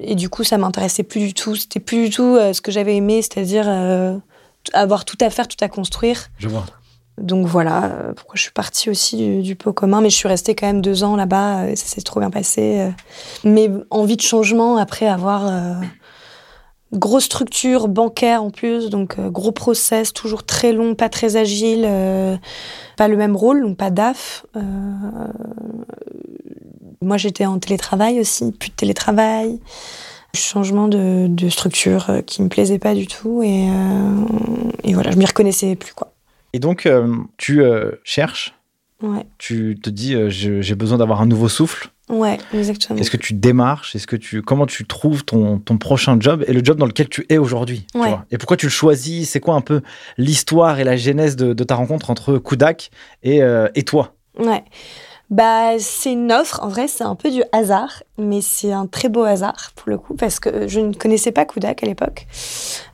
[0.00, 1.56] Et du coup, ça m'intéressait plus du tout.
[1.56, 3.66] C'était plus du tout ce que j'avais aimé, c'est-à-dire
[4.72, 6.28] avoir tout à faire, tout à construire.
[6.38, 6.64] Je vois.
[7.20, 10.28] Donc voilà euh, pourquoi je suis partie aussi du, du pot commun, mais je suis
[10.28, 12.78] restée quand même deux ans là-bas, euh, ça s'est trop bien passé.
[12.78, 12.90] euh.
[13.44, 15.74] Mais envie de changement après avoir euh,
[16.92, 21.84] grosse structure bancaire en plus, donc euh, gros process, toujours très long, pas très agile,
[21.86, 22.36] euh,
[22.96, 24.46] pas le même rôle, donc pas DAF.
[27.00, 29.58] moi j'étais en télétravail aussi, plus de télétravail.
[30.34, 34.24] Changement de, de structure euh, qui me plaisait pas du tout et, euh,
[34.84, 36.12] et voilà, je m'y reconnaissais plus quoi.
[36.52, 38.54] Et donc, euh, tu euh, cherches,
[39.02, 39.26] Ouais.
[39.38, 41.88] tu te dis, j'ai besoin d'avoir un nouveau souffle.
[42.08, 42.98] Ouais, exactement.
[42.98, 43.94] Est-ce que tu démarches?
[43.94, 47.08] Est-ce que tu comment tu trouves ton, ton prochain job et le job dans lequel
[47.08, 48.14] tu es aujourd'hui Ouais.
[48.30, 49.30] Et pourquoi tu le choisis?
[49.30, 49.82] C'est quoi un peu
[50.16, 52.90] l'histoire et la genèse de, de ta rencontre entre Kudak
[53.22, 53.40] et,
[53.74, 54.14] et toi?
[54.38, 54.64] Ouais.
[55.30, 56.60] Bah, c'est une offre.
[56.62, 59.98] En vrai, c'est un peu du hasard, mais c'est un très beau hasard pour le
[59.98, 62.26] coup parce que je ne connaissais pas Kudak à l'époque.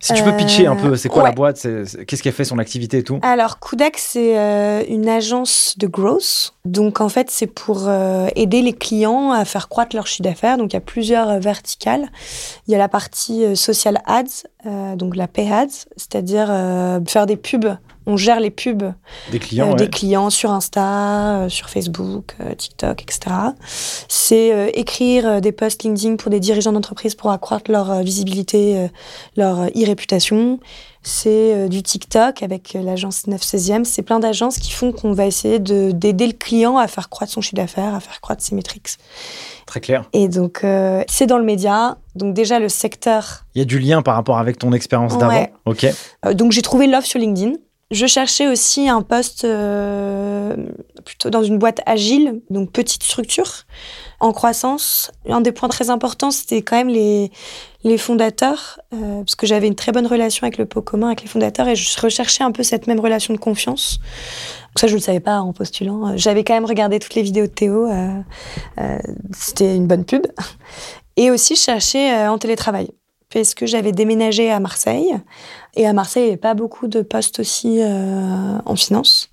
[0.01, 1.63] Si tu peux pitcher un Euh, peu, c'est quoi la boîte
[2.07, 3.21] Qu'est-ce qu'elle fait, son activité et tout?
[3.23, 6.55] Alors, Kudak, c'est euh, une agence de growth.
[6.65, 10.59] Donc, en fait, c'est pour euh, aider les clients à faire croître leur chiffre d'affaires.
[10.59, 12.09] Donc, il y a plusieurs euh, verticales.
[12.67, 14.25] Il y a la partie euh, social ads,
[14.67, 17.77] euh, donc la pay ads, c'est-à-dire euh, faire des pubs.
[18.07, 18.93] On gère les pubs
[19.33, 19.77] Des clients euh, ouais.
[19.77, 23.35] des clients sur Insta, euh, sur Facebook, euh, TikTok, etc.
[24.09, 28.89] C'est écrire des posts LinkedIn pour des dirigeants d'entreprise pour accroître leur visibilité,
[29.37, 30.59] leur e-réputation.
[31.07, 33.85] C'est euh, du TikTok avec euh, l'agence 9 16e.
[33.85, 37.31] C'est plein d'agences qui font qu'on va essayer de- d'aider le client à faire croître
[37.31, 38.89] son chiffre d'affaires, à faire croître ses métriques.
[39.67, 40.09] Très clair.
[40.15, 41.99] Et donc, euh, c'est dans le média.
[42.15, 45.35] Donc, déjà, le secteur Il y a du lien par rapport avec ton expérience d'avant.
[45.35, 45.53] Ouais.
[45.67, 45.87] Ok.
[46.33, 47.53] Donc j'ai trouvé l'offre sur LinkedIn.
[47.91, 50.57] Je cherchais aussi un poste euh,
[51.05, 53.65] plutôt dans une boîte agile, donc petite structure,
[54.21, 55.13] en croissance.
[55.29, 57.31] Un des points très importants, c'était quand même les,
[57.85, 61.23] les fondateurs, euh, parce que j'avais une très bonne relation avec le pot commun, avec
[61.23, 64.01] les fondateurs, et je recherchais un peu cette même relation de confiance.
[64.77, 66.09] Ça, je ne le savais pas en postulant.
[66.09, 67.87] Euh, J'avais quand même regardé toutes les vidéos de Théo.
[67.89, 68.09] euh,
[68.79, 68.99] euh,
[69.33, 70.27] c'était une bonne pub.
[71.17, 72.89] Et aussi, je cherchais euh, en télétravail
[73.41, 75.15] parce que j'avais déménagé à Marseille.
[75.75, 79.31] Et à Marseille, il n'y avait pas beaucoup de postes aussi euh, en finance.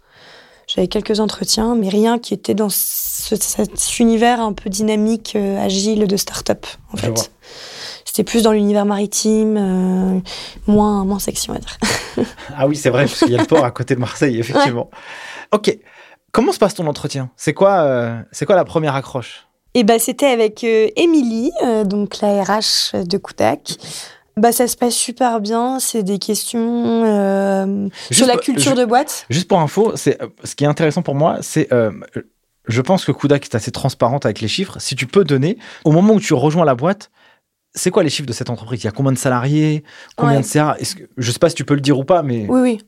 [0.67, 5.63] J'avais quelques entretiens, mais rien qui était dans ce- cet univers un peu dynamique, euh,
[5.63, 7.31] agile de start-up, en Je fait.
[8.05, 10.19] C'était plus dans l'univers maritime, euh,
[10.67, 11.77] moins, moins sexy, on va dire.
[12.57, 14.89] Ah oui, c'est vrai, parce qu'il y a le port à côté de Marseille, effectivement.
[15.53, 15.77] Ok.
[16.33, 17.29] Comment se passe ton entretien?
[17.37, 19.47] C'est quoi, c'est quoi la première accroche?
[19.73, 23.77] Et bah, c'était avec euh, Émilie, euh, donc la RH de Kudak.
[24.38, 25.79] Bah, ça se passe super bien.
[25.79, 29.25] C'est des questions euh, sur la culture de boîte.
[29.29, 31.69] Juste pour info, c'est ce qui est intéressant pour moi, c'est
[32.67, 34.77] Je pense que Kudak est assez transparente avec les chiffres.
[34.79, 37.10] Si tu peux donner, au moment où tu rejoins la boîte,
[37.73, 38.81] c'est quoi les chiffres de cette entreprise?
[38.84, 39.84] Il y a combien de salariés?
[40.15, 40.41] Combien Ouais.
[40.41, 42.62] de CA que, Je sais pas si tu peux le dire ou pas, mais Oui,
[42.62, 42.81] oui.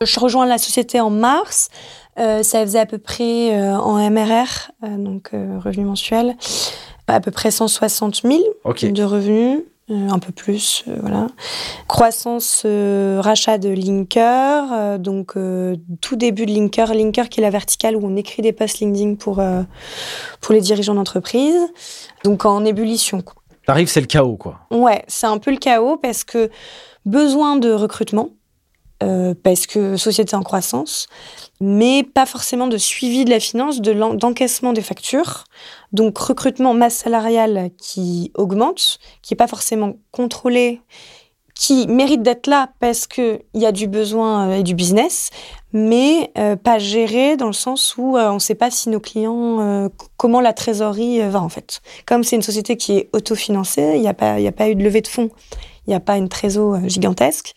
[0.00, 1.68] Je rejoins la société en mars.
[2.18, 6.36] Euh, ça faisait à peu près euh, en MRR, euh, donc revenu mensuel,
[7.06, 8.92] à peu près 160 000 ok.
[8.92, 11.26] de revenus, un peu plus, voilà.
[11.88, 15.34] Croissance, rachat de Linker, donc
[16.00, 19.16] tout début de Linker, Linker qui est la verticale où on écrit des posts LinkedIn
[19.16, 19.42] pour,
[20.40, 21.60] pour les dirigeants d'entreprise,
[22.24, 23.20] donc en ébullition.
[23.20, 23.34] quoi.
[23.66, 24.60] T'arrives, c'est le chaos, quoi.
[24.70, 26.50] Ouais, c'est un peu le chaos parce que
[27.04, 28.30] besoin de recrutement,
[29.02, 31.08] euh, parce que société en croissance,
[31.60, 35.44] mais pas forcément de suivi de la finance, de d'encaissement des factures.
[35.92, 40.80] Donc recrutement, masse salariale qui augmente, qui est pas forcément contrôlé,
[41.56, 45.30] qui mérite d'être là parce qu'il y a du besoin euh, et du business,
[45.72, 49.88] mais euh, pas géré dans le sens où on ne sait pas si nos clients,
[50.16, 51.80] comment la trésorerie va en fait.
[52.06, 54.74] Comme c'est une société qui est autofinancée, il n'y a, pas- y a pas eu
[54.76, 55.30] de levée de fonds,
[55.86, 57.54] il n'y a pas une trésor gigantesque.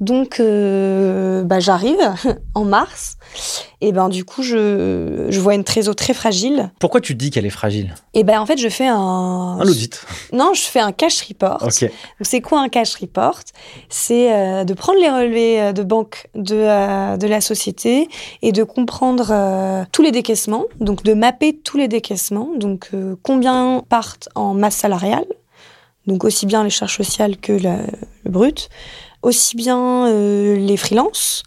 [0.00, 1.98] Donc, euh, bah, j'arrive
[2.54, 3.18] en mars,
[3.82, 6.70] et ben du coup, je, je vois une trésor très fragile.
[6.78, 7.94] Pourquoi tu dis qu'elle est fragile?
[8.14, 10.00] Et ben en fait, je fais un, Un audit.
[10.32, 11.62] non, je fais un cash report.
[11.62, 11.82] Ok.
[11.82, 11.90] Donc,
[12.22, 13.40] C'est quoi un cash report?
[13.90, 18.08] C'est euh, de prendre les relevés euh, de banque de, euh, de la société
[18.40, 22.90] et de comprendre tous les décaissements, donc de mapper tous les décaissements, donc
[23.22, 25.26] combien partent en masse salariale,
[26.06, 27.82] donc aussi bien les charges sociales que la-
[28.24, 28.68] le brut,
[29.22, 31.42] aussi bien euh, les freelances,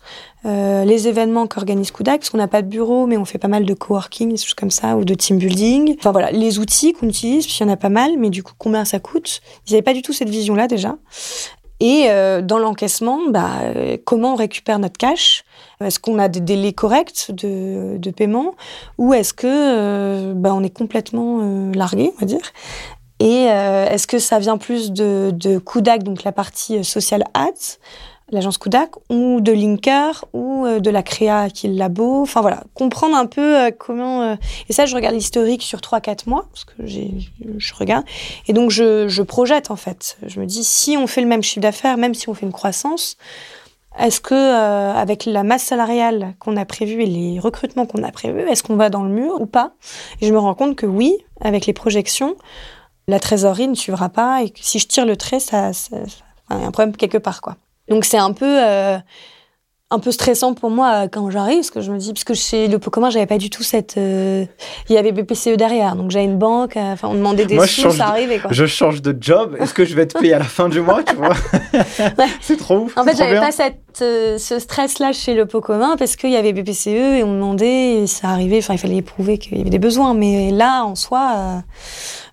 [0.46, 3.48] euh, les événements qu'organise Kudak, parce qu'on n'a pas de bureau, mais on fait pas
[3.48, 5.96] mal de coworking, des choses comme ça, ou de team building.
[6.00, 8.44] Enfin voilà, les outils qu'on utilise, puis il y en a pas mal, mais du
[8.44, 9.42] coup, combien ça coûte?
[9.68, 10.98] Ils n'avaient pas du tout cette vision-là déjà.
[11.80, 13.52] Et euh, dans l'encaissement, bah,
[14.06, 15.44] comment on récupère notre cash?
[15.82, 18.56] Est-ce qu'on a des délais corrects de, paiement?
[18.98, 22.54] Ou est-ce que euh, bah, est complètement largué, on va dire?
[23.24, 27.24] Et euh, est-ce que ça vient plus de, de Kudak, donc la partie euh, social
[27.34, 27.78] ads,
[28.32, 32.22] l'agence Kudak, ou de Linker, ou euh, de la créa qui est le labo?
[32.22, 34.38] Enfin voilà, comprendre un peu comment...
[34.68, 38.04] Et ça, je regarde l'historique sur 3-4 mois, parce que je regarde.
[38.50, 40.18] Et donc, je, je projette, en fait.
[40.28, 42.52] Je me dis, si on fait le même chiffre d'affaires, même si on fait une
[42.52, 43.16] croissance,
[43.98, 48.42] est-ce que, avec la masse salariale qu'on a prévue et les recrutements qu'on a prévus,
[48.50, 49.76] est-ce qu'on va dans le mur ou pas?
[50.20, 52.36] Et je me rends compte que oui, avec les projections,
[53.08, 55.98] la trésorerie ne suivra pas et si je tire le trait, ça, il
[56.50, 57.58] y a un problème quelque part, quoi.
[57.90, 58.60] Donc, c'est un peu.
[59.94, 62.34] Un peu stressant pour moi euh, quand j'arrive parce que je me dis parce que
[62.34, 64.44] chez le pot commun j'avais pas du tout cette euh,
[64.90, 67.68] il y avait BPCE derrière donc j'avais une banque euh, enfin on demandait des Moi,
[67.68, 69.56] sous change ça de- arrivait quoi Je change de job.
[69.60, 71.30] Est-ce que je vais être payé à la fin du mois, tu vois?
[72.42, 72.98] C'est trop ouf.
[72.98, 76.32] en fait j'avais pas cette euh, ce stress là chez le pot commun parce qu'il
[76.32, 79.62] y avait BPCE et on demandait et ça arrivait enfin il fallait prouver qu'il y
[79.62, 81.62] avait des besoins mais là en soi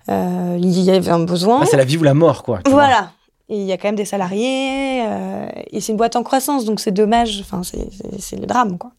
[0.09, 2.59] euh, il y avait un besoin Ah, c'est la vie ou la mort, quoi.
[2.67, 3.11] Voilà.
[3.53, 6.63] Et il y a quand même des salariés, euh, et c'est une boîte en croissance,
[6.63, 8.91] donc c'est dommage, enfin, c'est- le drame, quoi.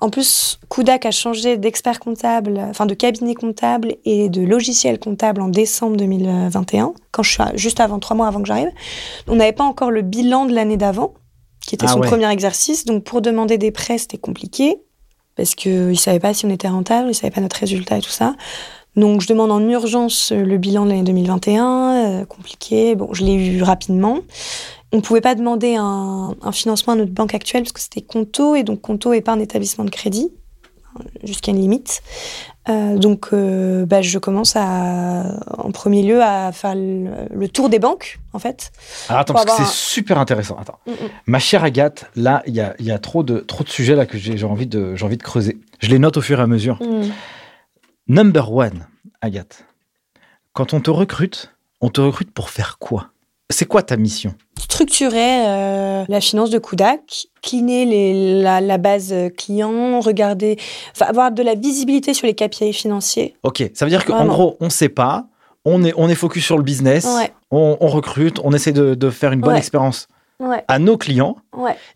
[0.00, 5.40] En plus, Kudak a changé d'expert comptable, enfin de cabinet comptable et de logiciel comptable
[5.40, 8.68] en décembre 2021, quand je suis à- juste avant, trois mois avant que j'arrive.
[9.26, 11.14] On n'avait pas encore le bilan de l'année d'avant,
[11.66, 12.08] qui était Ah son ouais.
[12.08, 14.82] premier exercice, donc pour demander des prêts, c'était compliqué,
[15.36, 17.96] parce qu'ils ne savaient pas si on était rentable, ils ne savaient pas notre résultat
[17.96, 18.34] et tout ça.
[18.96, 22.94] Donc je demande en urgence euh, le bilan de l'année 2021, euh, compliqué.
[22.94, 24.18] Bon, je l'ai eu rapidement.
[24.92, 28.02] On ne pouvait pas demander un, un financement à notre banque actuelle parce que c'était
[28.02, 30.30] Conto et donc Conto est pas un établissement de crédit
[31.00, 32.02] euh, jusqu'à une limite.
[32.68, 35.24] Euh, donc euh, bah, je commence à,
[35.56, 38.70] en premier lieu à faire le, le tour des banques en fait.
[39.08, 40.58] Alors attends, parce que c'est super intéressant.
[40.60, 40.78] Attends.
[40.86, 40.94] Mm, mm.
[41.26, 43.96] Ma chère Agathe, là, il y a, il y a trop, de, trop de sujets
[43.96, 45.58] là que j'ai envie, de- envie de creuser.
[45.80, 46.78] Je les note au fur et à mesure.
[46.82, 47.08] Mm.
[48.12, 48.86] Number one,
[49.22, 49.64] Agathe.
[50.52, 53.06] Quand on te recrute, on te recrute pour faire quoi?
[53.48, 54.34] C'est quoi ta mission?
[54.58, 60.58] Structurer euh, la finance de Kudak, cleaner les, la, la base euh, client, regarder,
[60.94, 63.34] enfin, avoir de la visibilité sur les KPI financiers.
[63.44, 65.24] Ok, ça veut dire qu'en gros, on sait pas,
[65.64, 67.32] on est, on est focus sur le business, Ouais.
[67.50, 69.58] on, on recrute, on essaie de, de faire une bonne Ouais.
[69.58, 70.06] expérience
[70.38, 71.36] Ouais, à nos clients.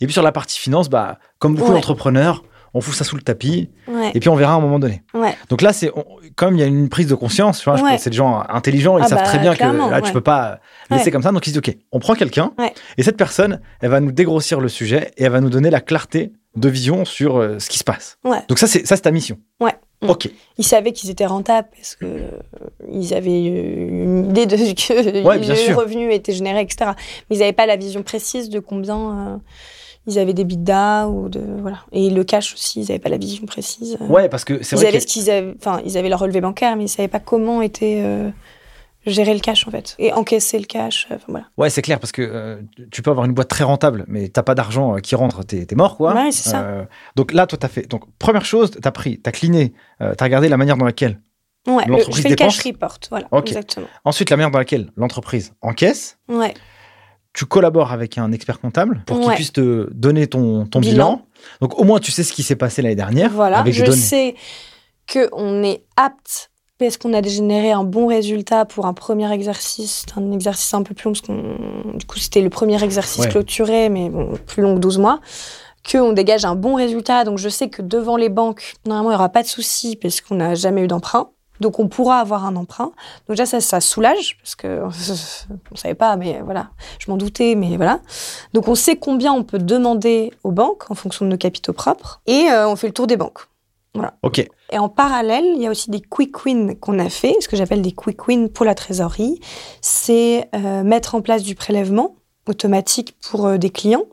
[0.01, 2.43] Et puis sur la partie finance, bah, comme beaucoup d'entrepreneurs,
[2.75, 5.03] on fout ça sous le tapis ouais, et puis on verra à un moment donné.
[5.15, 5.35] ouais.
[5.49, 5.91] Donc là, c'est
[6.35, 9.05] comme il y a une prise de conscience, tu vois, c'est des gens intelligents, ils
[9.05, 11.33] Ah savent bah, très bien que là, tu peux pas laisser comme ça.
[11.33, 12.53] Donc ils se disent, ok, on prend quelqu'un
[12.99, 15.81] et cette personne, elle va nous dégrossir le sujet et elle va nous donner la
[15.81, 18.19] clarté de vision sur euh, ce qui se passe.
[18.49, 19.39] Donc ça, c'est ta mission.
[19.61, 19.75] Ouais.
[20.03, 20.11] Mm.
[20.11, 20.29] Ok.
[20.59, 22.31] Ils savaient qu'ils étaient rentables parce que euh,
[22.91, 25.77] ils avaient euh, une idée de que Ouais, bien le sûr.
[25.79, 26.93] revenu était généré, etc.
[27.31, 29.37] Mais ils n'avaient pas la vision précise de combien euh,
[30.07, 31.79] ils avaient des bidas ou de voilà.
[31.93, 33.97] Et le cash aussi, ils n'avaient pas la vision précise.
[34.09, 36.41] Ouais, parce que c'est Ils vrai avaient ce qu'ils avaient, enfin, ils avaient leur relevé
[36.41, 38.31] bancaire, mais ils savaient pas comment était euh,
[39.07, 41.07] gérer le cash en fait et encaisser le cash.
[41.11, 41.47] Enfin voilà.
[41.57, 42.57] ouais, c'est clair parce que euh,
[42.91, 45.65] tu peux avoir une boîte très rentable, mais t'as pas d'argent euh, qui rentre, t'es
[45.67, 46.15] t'es mort quoi.
[46.15, 46.63] Ouais, c'est ça.
[46.63, 46.85] Euh,
[47.17, 47.89] donc là, toi, t'as fait.
[47.89, 51.21] Donc première chose, t'as pris, t'as cliné, euh, t'as regardé la manière dans laquelle.
[51.69, 53.87] Ouais, le- L'entreprise je fais le cash dépense report, voilà, exactement.
[54.05, 56.17] Ensuite, la manière dans laquelle l'entreprise encaisse.
[56.29, 56.55] Ouais,
[57.37, 59.35] Tu collabores avec un expert comptable pour qu'il Ouais.
[59.37, 60.93] puisse te donner ton, ton bilan.
[61.17, 61.23] Bilan.
[61.61, 63.59] Donc au moins, tu sais ce qui s'est passé l'année dernière voilà.
[63.59, 63.97] avec Je données.
[63.97, 64.35] sais
[65.07, 70.05] que on est apte parce qu'on a généré un bon résultat pour un premier exercice,
[70.17, 73.31] un exercice un peu plus long parce qu'on, du coup, c'était le premier exercice Ouais.
[73.31, 75.21] clôturé, mais bon, plus long que 12 mois.
[75.91, 77.23] qu'on dégage un bon résultat.
[77.25, 80.21] Donc je sais que devant les banques, normalement, il n'y aura pas de souci parce
[80.21, 81.29] qu'on n'a jamais eu d'emprunt.
[81.61, 82.93] Donc on pourra avoir un emprunt.
[83.27, 84.83] Donc déjà, ça, ça soulage parce que
[85.71, 88.01] on ne savait pas, mais voilà, je m'en doutais, mais voilà.
[88.53, 92.21] Donc on sait combien on peut demander aux banques en fonction de nos capitaux propres
[92.27, 93.47] et euh, on fait le tour des banques.
[94.23, 94.47] Ok.
[94.73, 97.57] Et en parallèle, il y a aussi des quick wins qu'on a fait, ce que
[97.57, 99.41] j'appelle des quick wins pour la trésorerie.
[99.81, 102.17] C'est euh, mettre en place du prélèvement
[102.47, 104.05] automatique pour euh, des clients.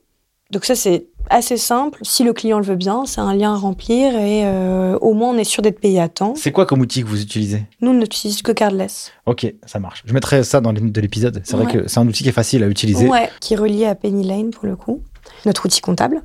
[0.52, 2.00] Donc ça, c'est assez simple.
[2.04, 5.30] Si le client le veut bien, c'est un lien à remplir et euh, au moins
[5.30, 6.34] on est sûr d'être payé à temps.
[6.36, 7.64] C'est quoi comme outil que vous utilisez?
[7.82, 9.12] Nous, on n'utilise que cardless.
[9.26, 10.04] Ok, ça marche.
[10.06, 11.42] Je mettrai ça dans les notes de l'épisode.
[11.44, 13.08] C'est vrai que c'est un outil qui est facile à utiliser.
[13.08, 15.02] Ouais, qui est relié à Penny Lane pour le coup,
[15.46, 16.22] notre outil comptable.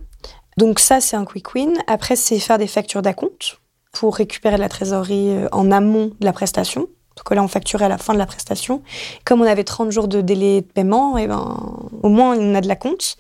[0.56, 1.72] Donc ça, c'est un quick win.
[1.87, 3.61] Après, c'est faire des factures d'acompte
[3.92, 6.88] pour récupérer de la trésorerie euh, en amont de la prestation.
[7.16, 8.82] Donc là, on facturait à la fin de la prestation.
[9.24, 12.61] Comme on avait 30 jours de délai de paiement, et ben, au moins, on a
[12.61, 13.16] de la compte.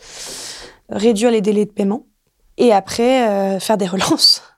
[0.88, 2.06] Réduire les délais de paiement.
[2.56, 4.42] Et après, euh, faire des relances.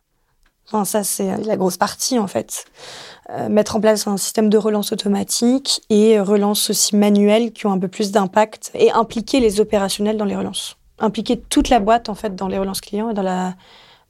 [0.72, 2.64] Enfin, ça, c'est la grosse partie, en fait.
[3.30, 7.72] Euh, mettre en place un système de relance automatique et relance aussi manuelle qui ont
[7.72, 10.76] un peu plus d'impact et impliquer les opérationnels dans les relances.
[11.00, 13.54] Impliquer toute la boîte, en fait, dans les relances clients et dans la,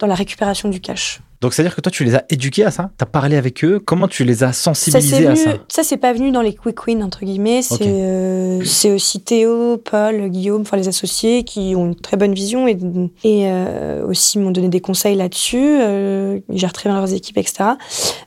[0.00, 1.22] dans la récupération du cash.
[1.40, 2.90] Donc c'est-à-dire que toi, tu les as éduqués à ça?
[2.98, 3.80] Tu as parlé avec eux?
[3.82, 5.50] Comment tu les as Ça, sensibilisés à venu- ça?
[5.68, 7.62] ça, c'est pas venu dans les quick wins, entre guillemets.
[7.62, 7.80] C'est Ok.
[7.86, 12.76] euh, aussi Théo, Paul, Guillaume, enfin les associés qui ont une très bonne vision et,
[13.24, 15.56] et euh, aussi m'ont donné des conseils là-dessus.
[15.80, 17.70] Euh, ils gèrent très bien leurs équipes, etc.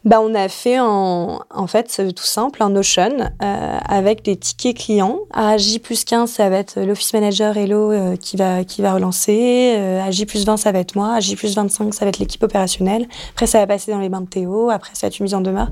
[0.05, 5.19] Bah, on a fait en, en fait, tout simple, un Notion avec des tickets clients.
[5.31, 9.75] À J plus 15, ça va être l'office manager Hello qui, va, qui va relancer.
[10.03, 11.13] À J plus 20, ça va être moi.
[11.13, 13.02] À J plus 25, ça va être l'équipe opérationnelle.
[13.31, 14.69] Après, ça va passer dans les mains de Théo.
[14.69, 15.69] Après, ça va être une mise en demeure.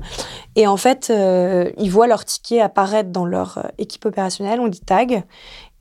[0.56, 4.68] Et en fait, euh, ils voient leur ticket apparaître dans leur euh, équipe opérationnelle, on
[4.68, 5.24] dit tag,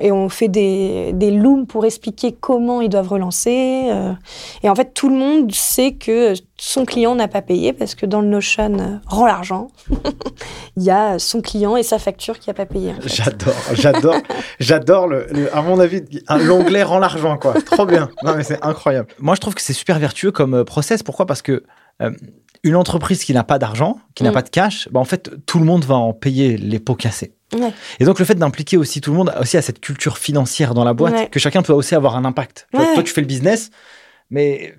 [0.01, 3.83] et on fait des, des looms pour expliquer comment ils doivent relancer.
[3.91, 4.13] euh.
[4.63, 8.05] et en fait, tout le monde sait que son client n'a pas payé parce que
[8.05, 9.67] dans le Notion euh, rend l'argent,
[10.77, 12.91] il y a son client et sa facture qui n'a pas payé.
[12.97, 13.09] en fait.
[13.09, 14.15] J'adore, j'adore,
[14.59, 16.01] j'adore le, le- à mon avis,
[16.45, 17.53] l'onglet rend l'argent, quoi.
[17.65, 18.09] Trop bien.
[18.23, 19.07] Non, mais c'est incroyable.
[19.19, 21.03] Moi, je trouve que c'est super vertueux comme euh, process.
[21.03, 21.25] Pourquoi?
[21.25, 21.63] Parce que
[22.01, 22.11] euh,
[22.63, 24.33] une entreprise qui n'a pas d'argent, qui n'a Mm.
[24.33, 27.33] pas de cash, bah, en fait, tout le monde va en payer les pots cassés.
[27.53, 27.71] Ouais.
[27.99, 30.83] Et donc, le fait d'impliquer aussi tout le monde, aussi à cette culture financière dans
[30.83, 31.27] la boîte, Ouais.
[31.27, 32.67] que chacun peut aussi avoir un impact.
[32.73, 32.93] Ouais.
[32.93, 33.71] Toi, tu fais le business,
[34.29, 34.73] mais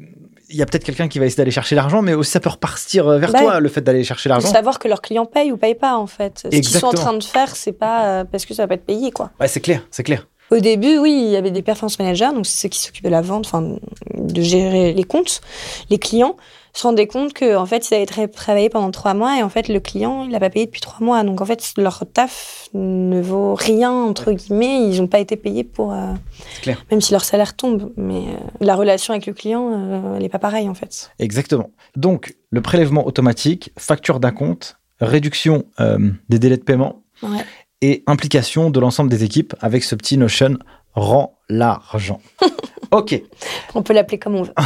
[0.48, 2.50] il y a peut-être quelqu'un qui va essayer d'aller chercher l'argent, mais aussi ça peut
[2.50, 4.48] repartir euh, vers Bah, toi, le fait d'aller chercher l'argent.
[4.48, 6.40] savoir que leur client paye ou paye pas, en fait.
[6.44, 8.74] Ce qu'ils sont en train de faire, c'est pas euh, parce que ça va pas
[8.74, 9.30] être payé, quoi.
[9.40, 10.28] Ouais, c'est clair, c'est clair.
[10.50, 13.10] Au début, oui, il y avait des performance managers, donc c'est ceux qui s'occupent de
[13.10, 13.76] la vente, enfin,
[14.14, 15.40] de gérer les comptes.
[15.88, 16.36] Les clients
[16.74, 19.48] se rendaient compte que, en fait, ils avaient tra- travaillé pendant trois mois et en
[19.50, 21.22] fait, le client, il l'a pas payé depuis trois mois.
[21.22, 24.88] Donc, en fait, leur taf ne vaut rien, entre guillemets.
[24.88, 25.92] Ils n'ont pas été payés pour.
[25.92, 26.14] euh,
[26.62, 26.82] clair.
[26.90, 27.92] Même si leur salaire tombe.
[27.96, 31.10] Mais euh, la relation avec le client, euh, elle n'est pas pareille, en fait.
[31.18, 31.70] Exactement.
[31.96, 35.64] Donc, le prélèvement automatique, facture d'un compte, réduction
[36.28, 37.44] des délais de paiement Ouais.
[37.82, 40.56] et implication de l'ensemble des équipes avec ce petit Notion
[40.94, 42.20] rend l'argent.
[42.90, 43.20] ok.
[43.74, 44.52] On peut l'appeler comme on veut.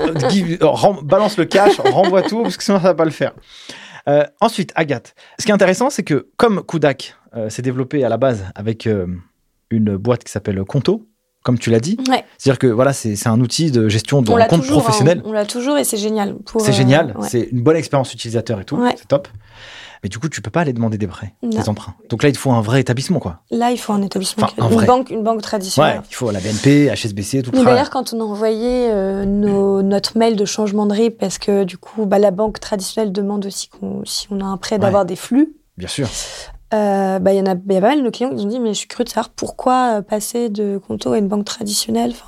[0.00, 3.32] Euh, balance le cash, renvoie tout, parce que sinon ça va pas le faire.
[4.08, 5.14] Euh, ensuite, Agathe.
[5.38, 8.86] Ce qui est intéressant, c'est que comme Kudak euh, s'est développé à la base avec
[8.86, 9.06] euh,
[9.70, 11.06] une boîte qui s'appelle Conto,
[11.44, 12.24] comme tu l'as dit, Ouais.
[12.38, 14.82] c'est-à-dire que voilà, c'est un outil de gestion l'a compte toujours.
[14.82, 15.18] professionnel.
[15.18, 15.26] hein.
[15.26, 16.34] On l'a toujours et c'est génial.
[16.58, 17.28] C'est génial, ouais.
[17.28, 18.94] c'est une bonne expérience utilisateur et tout, Ouais.
[18.96, 19.28] c'est top.
[20.02, 21.50] Mais du coup, tu peux pas aller demander des prêts, Non.
[21.50, 21.94] des emprunts.
[22.08, 23.40] Donc là, il te faut un vrai établissement, quoi.
[23.50, 26.02] Là, il faut un établissement, Enfin, un une banque, une banque Ouais, traditionnelle.
[26.10, 30.16] il faut la BNP, HSBC, tout le d'ailleurs, quand on a envoyé euh, nos- notre
[30.16, 33.68] mail de changement de RIB, parce que du coup, bah, la banque traditionnelle demande aussi
[33.68, 36.08] qu'on- si on a un prêt d'avoir des flux, Bien sûr.
[36.72, 38.48] euh, bah, il y en a, y a pas mal de clients qui nous ont
[38.48, 41.44] dit mais je suis curieux de savoir pourquoi euh, passer de Conto à une banque
[41.44, 42.12] traditionnelle.
[42.12, 42.24] Enfin,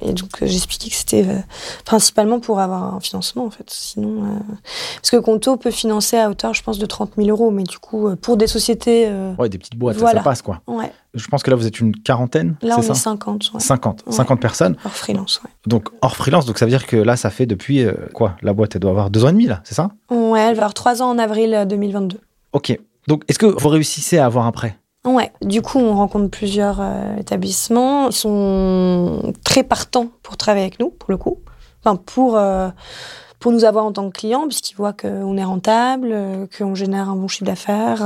[0.00, 1.38] et donc euh, j'expliquais que c'était euh,
[1.84, 3.64] principalement pour avoir un financement en fait.
[3.68, 4.54] Sinon, euh,
[4.96, 7.78] parce que Conto peut financer à hauteur, je pense, de 30 000 euros, mais du
[7.78, 10.20] coup pour des sociétés, Ouais, des petites boîtes, ça, Voilà.
[10.20, 10.60] ça passe quoi.
[10.66, 10.92] ouais.
[11.14, 13.60] Je pense que là, vous êtes une quarantaine, Là c'est on ça est 50, ouais.
[13.60, 14.12] 50, Ouais.
[14.12, 14.76] 50 personnes.
[14.84, 15.40] hors freelance.
[15.44, 15.50] Ouais.
[15.66, 18.36] Donc hors freelance, donc ça veut dire que là, ça fait depuis quoi?
[18.42, 19.90] La boîte, elle doit avoir deux ans et demi là, c'est ça?
[20.10, 22.18] Ouais, elle va avoir 3 ans en avril euh, 2022.
[22.52, 22.76] Ok.
[23.06, 24.76] Donc est-ce que vous réussissez à avoir un prêt?
[25.06, 28.08] Ouais, du coup, on rencontre plusieurs euh, établissements.
[28.08, 31.40] Ils sont très partants pour travailler avec nous, pour le coup.
[31.80, 32.70] Enfin, pour, euh,
[33.38, 37.10] pour nous avoir en tant que clients, puisqu'ils voient qu'on est rentable, euh, qu'on génère
[37.10, 38.02] un bon chiffre d'affaires.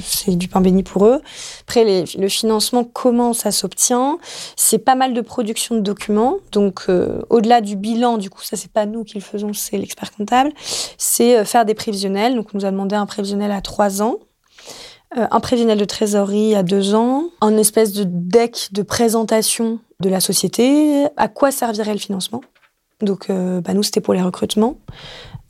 [0.00, 1.20] c'est du pain béni pour eux.
[1.62, 4.18] Après, le financement, comment ça s'obtient
[4.54, 6.36] C'est pas mal de production de documents.
[6.52, 6.86] Donc,
[7.28, 10.52] au-delà du bilan, du coup, ça, c'est pas nous qui le faisons, c'est l'expert comptable.
[10.96, 12.36] C'est faire des prévisionnels.
[12.36, 14.18] Donc, on nous a demandé un prévisionnel à trois ans.
[15.16, 20.08] Euh, un prévisionnel de trésorerie à deux ans, un espèce de deck de présentation de
[20.10, 22.42] la société, à quoi servirait le financement?
[23.00, 24.76] Donc, euh, bah, nous, c'était pour les recrutements.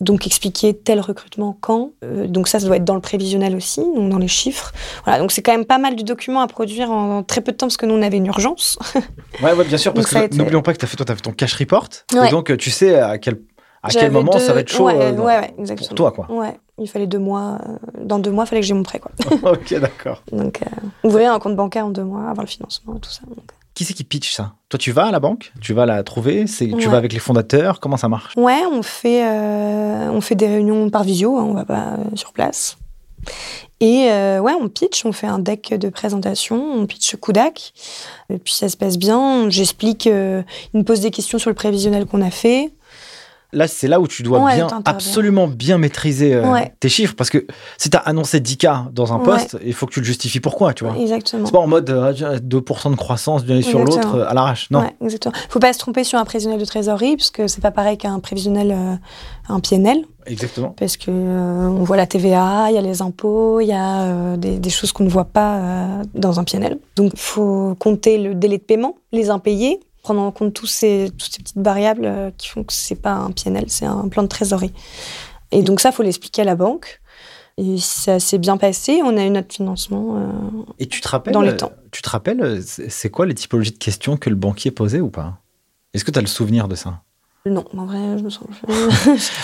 [0.01, 1.91] Donc, expliquer tel recrutement quand.
[2.05, 4.73] Euh, donc, ça, ça doit être dans le prévisionnel aussi, donc dans les chiffres.
[5.05, 7.57] Voilà, donc c'est quand même pas mal de documents à produire en très peu de
[7.57, 8.79] temps parce que nous, on avait une urgence.
[9.43, 11.13] Ouais, ouais, bien sûr, parce Donc, que été- n'oublions pas que as fait, toi, tu
[11.13, 11.89] as fait ton cash report.
[12.15, 12.29] Ouais.
[12.29, 13.41] Et donc, tu sais à quel,
[13.83, 16.27] à quel moment deux- ça va être chaud Ouais, euh, pour toi, quoi.
[16.31, 17.59] Ouais, il fallait deux mois.
[17.67, 19.13] euh, dans deux mois, il fallait que j'ai mon prêt, quoi.
[19.53, 20.23] ok, d'accord.
[20.33, 23.23] Donc, euh, ouvrir un compte bancaire en deux mois, avoir le financement, tout ça.
[23.29, 24.55] Donc, Qui c'est qui pitch ça?
[24.69, 25.53] Toi, tu vas à la banque?
[25.61, 26.47] Tu vas la trouver?
[26.47, 27.81] C'est, Tu vas avec les fondateurs?
[27.81, 28.35] Comment ça marche?
[28.37, 32.17] Ouais, on fait, euh, on fait des réunions par visio, hein, on va pas euh,
[32.17, 32.77] sur place.
[33.81, 37.73] Et euh, ouais, on pitch, on fait un deck de présentation, on pitch Kudak.
[38.31, 40.43] Et puis ça se passe bien, j'explique, euh,
[40.75, 42.73] il me pose des questions sur le prévisionnel qu'on a fait.
[43.53, 44.83] Là, c'est là où tu dois Ouais, bien, t'interviens.
[44.87, 46.73] absolument bien maîtriser euh, Ouais.
[46.81, 47.15] tes chiffres.
[47.17, 47.47] Parce que
[47.79, 50.75] si tu as annoncé 10K dans un poste, il faut que tu le justifies pourquoi,
[50.75, 50.97] tu vois?
[50.99, 51.47] Exactement.
[51.47, 54.71] C'est pas en mode euh, 2% de croissance d'une année sur l'autre euh, à l'arrache.
[54.71, 54.85] Non.
[55.03, 55.35] Exactement.
[55.49, 58.19] Faut pas se tromper sur un prévisionnel de trésorerie, parce que c'est pas pareil qu'un
[58.21, 58.77] prévisionnel,
[59.49, 60.05] un PNL.
[60.27, 60.75] Exactement.
[60.79, 64.03] parce que euh, on voit la TVA, il y a les impôts, il y a
[64.03, 66.79] euh, des, des choses qu'on ne voit pas euh, dans un PNL.
[66.97, 71.11] Donc il faut compter le délai de paiement, les impayés, prendre en compte tous ces,
[71.17, 74.23] toutes ces petites variables euh, qui font que c'est pas un PNL, c'est un plan
[74.23, 74.73] de trésorerie.
[75.51, 77.01] Et donc ça, faut l'expliquer à la banque.
[77.57, 80.17] Et ça s'est bien passé, on a eu notre financement.
[80.17, 81.73] euh, Et tu te rappelles Dans euh, temps.
[81.91, 85.11] Tu te rappelles, euh, c'est quoi les typologies de questions que le banquier posait ou
[85.11, 85.41] pas?
[85.93, 87.03] Est-ce que tu as le souvenir de ça?
[87.47, 88.45] Non, en vrai, je me sens.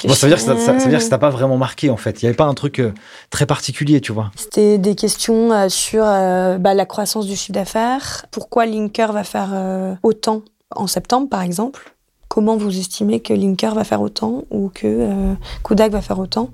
[0.05, 1.57] Bon, ça veut dire que ça, ça- ça veut dire que ça t'a pas vraiment
[1.57, 2.21] marqué en fait.
[2.23, 2.93] Il y avait pas un truc euh,
[3.31, 4.31] très particulier, tu vois.
[4.37, 8.27] C'était des questions euh, sur euh, bah, la croissance du chiffre d'affaires.
[8.31, 10.43] Pourquoi Linker va faire euh, autant
[10.75, 11.93] en septembre, par exemple?
[12.29, 16.51] Comment vous estimez que Linker va faire autant ou que euh, Kodak va faire autant?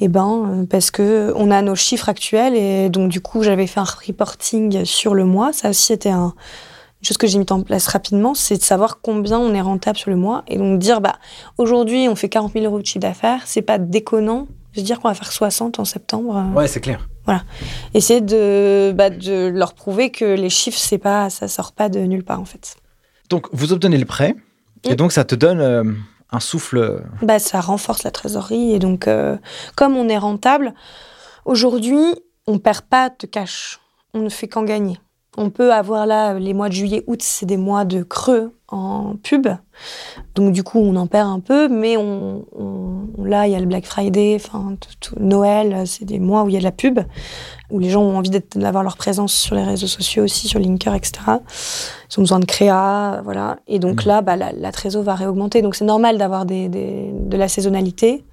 [0.00, 3.80] Eh ben, parce que on a nos chiffres actuels et donc du coup, j'avais fait
[3.80, 5.52] un reporting sur le mois.
[5.52, 6.34] Ça aussi, c'était un,
[7.00, 9.96] une chose que j'ai mis en place rapidement, c'est de savoir combien on est rentable
[9.98, 11.16] sur le mois et donc dire bah
[11.58, 15.00] aujourd'hui on fait 40 000 euros de chiffre d'affaires, c'est pas déconnant de se dire
[15.00, 16.36] qu'on va faire 60 en septembre.
[16.36, 17.08] euh, Ouais, c'est clair.
[17.94, 22.00] essayer de, bah, de leur prouver que les chiffres, c'est pas, ça sort pas de
[22.00, 22.76] nulle part en fait.
[23.30, 24.34] Donc, vous obtenez le prêt
[24.84, 24.96] et Mm.
[24.96, 25.84] donc ça te donne euh,
[26.32, 26.78] un souffle.
[26.78, 29.36] euh, Bah, ça renforce la trésorerie et donc, euh,
[29.76, 30.74] comme on est rentable,
[31.44, 32.02] aujourd'hui,
[32.46, 33.80] on perd pas de cash.
[34.14, 34.98] On ne fait qu'en gagner.
[35.36, 39.14] On peut avoir là les mois de juillet, août, c'est des mois de creux en
[39.22, 39.46] pub.
[40.34, 43.60] Donc du coup, on en perd un peu, mais on, on- là, il y a
[43.60, 46.64] le Black Friday, enfin tout- tout- Noël, c'est des mois où il y a de
[46.64, 46.98] la pub,
[47.70, 50.94] où les gens ont envie d'avoir leur présence sur les réseaux sociaux aussi, sur Linker,
[50.94, 51.12] etc.
[52.10, 53.58] Ils ont besoin de créa, voilà.
[53.68, 54.08] Et donc Mhm.
[54.08, 55.62] là, bah, la, la trésor va réaugmenter.
[55.62, 58.24] Donc c'est normal d'avoir des, des- de la saisonnalité.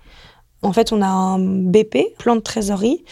[0.63, 3.03] En fait, on a un BP, plan de trésorerie,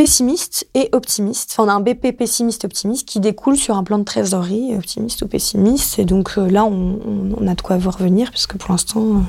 [0.00, 1.54] pessimiste et optimiste.
[1.58, 5.28] On a un BP pessimiste optimiste qui découle sur un plan de trésorerie optimiste ou
[5.28, 5.98] pessimiste.
[5.98, 9.22] Et donc euh, là, on, a de quoi voir venir puisque pour l'instant,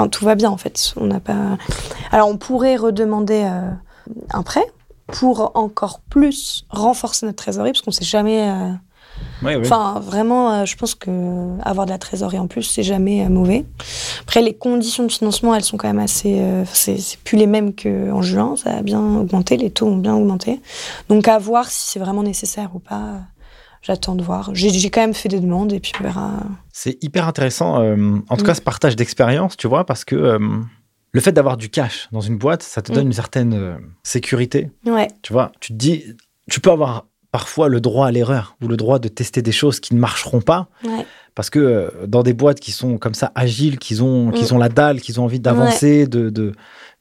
[0.00, 0.94] euh, tout va bien en fait.
[0.96, 1.58] On n'a pas.
[2.10, 3.70] Alors on pourrait redemander euh,
[4.32, 4.66] un prêt
[5.06, 8.52] pour encore plus renforcer notre trésorerie parce qu'on sait jamais.
[9.42, 9.66] Ouais, ouais.
[9.66, 11.10] Enfin, vraiment, euh, je pense que
[11.62, 13.64] avoir de la trésorerie en plus, c'est jamais euh, mauvais.
[14.22, 16.38] Après, les conditions de financement, elles sont quand même assez.
[16.40, 18.56] euh, c'est plus les mêmes qu'en juin.
[18.56, 20.60] Ça a bien augmenté, les taux ont bien augmenté.
[21.10, 22.94] Donc, à voir si c'est vraiment nécessaire ou pas.
[23.02, 23.18] euh,
[23.82, 24.50] J'attends de voir.
[24.52, 26.32] J'ai quand même fait des demandes et puis on verra.
[26.72, 28.46] C'est hyper intéressant, euh, en tout Mm.
[28.46, 30.38] cas, ce partage d'expérience, tu vois, parce que euh,
[31.12, 33.08] le fait d'avoir du cash dans une boîte, ça te donne Mm.
[33.08, 34.70] une certaine euh, sécurité.
[34.86, 36.04] Ouais, Tu vois, tu te dis,
[36.50, 37.04] tu peux avoir
[37.36, 40.40] parfois le droit à l'erreur ou le droit de tester des choses qui ne marcheront
[40.40, 41.04] pas ouais.
[41.34, 44.54] Parce que euh, dans des boîtes qui sont comme ça agiles, qui ont, Mm.
[44.54, 46.52] ont la dalle, qui ont envie d'avancer, de, de,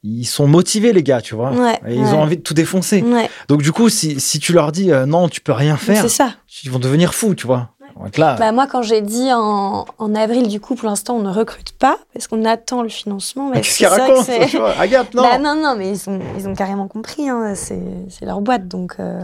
[0.04, 1.52] ils sont motivés les gars, tu vois.
[1.54, 3.02] Ouais, Et ils ont envie de tout défoncer.
[3.48, 6.36] Donc du coup, si, si tu leur dis euh, non, tu peux rien faire, ça.
[6.66, 7.70] ils vont devenir fous, tu vois.
[8.18, 11.32] Là, Bah, moi, quand j'ai dit en, en avril, du coup, pour l'instant, on ne
[11.32, 13.50] recrute pas parce qu'on attend le financement.
[13.50, 15.76] bah, qu'est-ce c'est qu'il ça que raconte c'est- tu vois Agathe, non Bah, non, non,
[15.78, 17.30] mais ils ont, ils ont carrément compris.
[17.30, 17.80] Hein, c'est
[18.26, 18.68] leur boîte.
[18.68, 19.22] Donc, euh,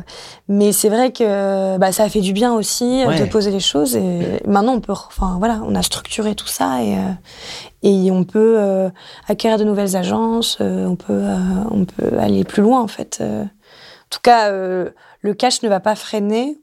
[0.47, 3.19] Mais c'est vrai que bah, ça a fait du bien aussi euh, Ouais.
[3.19, 3.95] de poser les choses.
[3.97, 4.93] Et maintenant, on peut.
[4.93, 7.01] Enfin, voilà, on a structuré tout ça et, euh,
[7.83, 8.89] et on peut euh,
[9.27, 10.57] acquérir de nouvelles agences.
[10.61, 11.23] on, peut,
[11.71, 13.21] on peut aller plus loin, en fait.
[13.21, 13.47] En
[14.09, 16.57] tout cas, le cash ne va pas freiner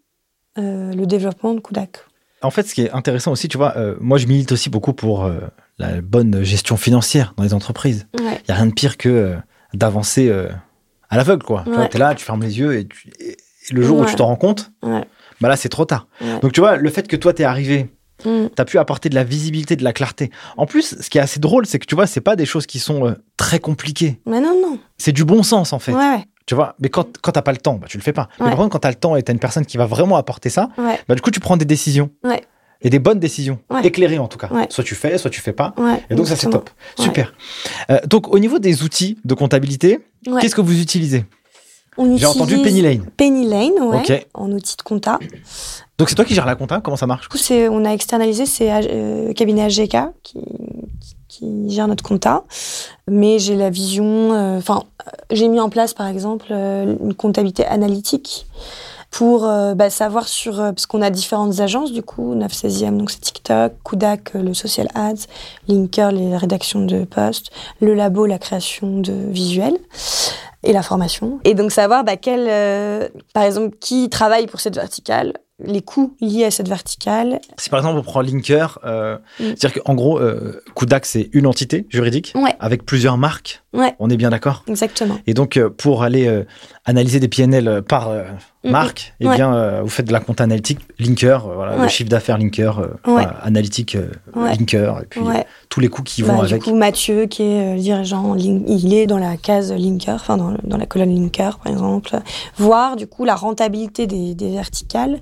[0.59, 1.99] euh, le développement de Kudak.
[2.43, 4.93] En fait, ce qui est intéressant aussi, tu vois, euh, moi je milite aussi beaucoup
[4.93, 5.39] pour euh,
[5.79, 8.07] la bonne gestion financière dans les entreprises.
[8.19, 8.41] Ouais.
[8.41, 9.37] Il n'y a rien de pire que
[9.75, 10.31] d'avancer
[11.11, 11.63] à l'aveugle, quoi.
[11.65, 11.89] Tu Ouais.
[11.89, 13.37] t'es là, tu fermes les yeux et, tu- et
[13.73, 14.07] le jour où Ouais.
[14.09, 15.05] tu t'en rends compte, Ouais.
[15.41, 16.07] bah là c'est trop tard.
[16.21, 16.39] Ouais.
[16.41, 17.91] Donc tu vois, le fait que toi t'es arrivé,
[18.25, 18.47] Mm.
[18.55, 20.31] t'as pu apporter de la visibilité, de la clarté.
[20.57, 22.67] En plus, ce qui est assez drôle, c'est que tu vois, c'est pas des choses
[22.67, 24.21] qui sont euh, très compliquées.
[24.27, 24.79] Mais non, non.
[24.97, 25.93] C'est du bon sens en fait.
[25.93, 26.25] Ouais, ouais.
[26.49, 28.31] Tu vois, mais quand, quand t'as pas le temps, bah, tu le fais pas.
[28.41, 30.49] Mais par contre, quand t'as le temps et t'as une personne qui va vraiment apporter
[30.49, 30.99] ça, ouais.
[31.07, 32.09] bah, du coup, tu prends des décisions.
[32.25, 32.43] Ouais.
[32.81, 33.59] Et des bonnes décisions.
[33.85, 34.49] Éclairées en tout cas.
[34.71, 35.75] Soit tu fais, soit tu fais pas.
[36.09, 36.71] Et donc, ça, c'est top.
[36.99, 37.35] Super.
[37.91, 40.01] Euh, donc, au niveau des outils de comptabilité,
[40.41, 41.27] qu'est-ce que vous utilisez?
[42.15, 43.05] J'ai entendu Penny Lane.
[43.19, 45.19] Penny Lane, ouais, en outil de compta.
[45.99, 47.29] Donc, c'est toi qui gères la compta Comment ça marche?
[47.29, 50.39] Du coup, on a externalisé, c'est euh, cabinet AGK qui,
[51.01, 51.15] qui
[51.69, 52.45] gère notre compta.
[53.09, 54.85] Mais j'ai la vision, euh, enfin,
[55.31, 58.47] j'ai mis en place par exemple euh, une comptabilité analytique
[59.11, 63.11] pour euh, bah, savoir sur, parce qu'on a différentes agences du coup, 9 16e, donc
[63.11, 65.27] c'est TikTok, Kudak, le social ads,
[65.67, 67.51] Linker, les rédactions de posts,
[67.81, 69.79] le labo, la création de visuels
[70.63, 71.41] et la formation.
[71.45, 75.33] Et donc savoir bah, quel, par exemple, qui travaille pour cette verticale,
[75.65, 77.41] les coûts liés à cette verticale.
[77.59, 79.45] Si par exemple, on prend Linker, euh, Mm.
[79.57, 83.63] c'est-à-dire qu'en gros, euh, Kudak, c'est une entité juridique Ouais, avec plusieurs marques.
[83.73, 84.63] ouais, On est bien d'accord?
[84.69, 85.19] Exactement.
[85.27, 86.45] Et donc, euh, pour aller euh,
[86.85, 88.11] analyser des PNL par
[88.65, 89.37] Mm, marque, eh Ouais.
[89.37, 92.81] bien, vous faites de la compta analytique, Linker, voilà, le chiffre d'affaires Linker,
[93.43, 93.97] analytique.
[94.35, 95.21] Linker, et puis.
[95.79, 96.63] Tous les coûts qui Bah, vont du avec.
[96.65, 100.77] coup, Mathieu, qui est euh, le dirigeant, il est dans la case Linker, enfin dans,
[100.77, 102.19] la colonne Linker, par exemple.
[102.57, 105.21] Voir du coup la rentabilité des, des verticales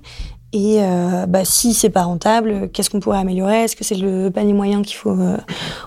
[0.54, 3.64] et euh, bah, si c'est pas rentable, qu'est-ce qu'on pourrait améliorer?
[3.64, 5.36] Est-ce que c'est le panier moyen qu'il faut euh,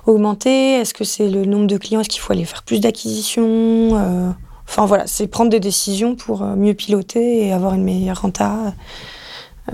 [0.06, 0.74] augmenter?
[0.76, 2.02] Est-ce que c'est le nombre de clients?
[2.02, 4.30] Est-ce qu'il faut aller faire plus d'acquisitions Euh,
[4.72, 8.72] Enfin voilà, c'est prendre des décisions pour mieux piloter et avoir une meilleure renta.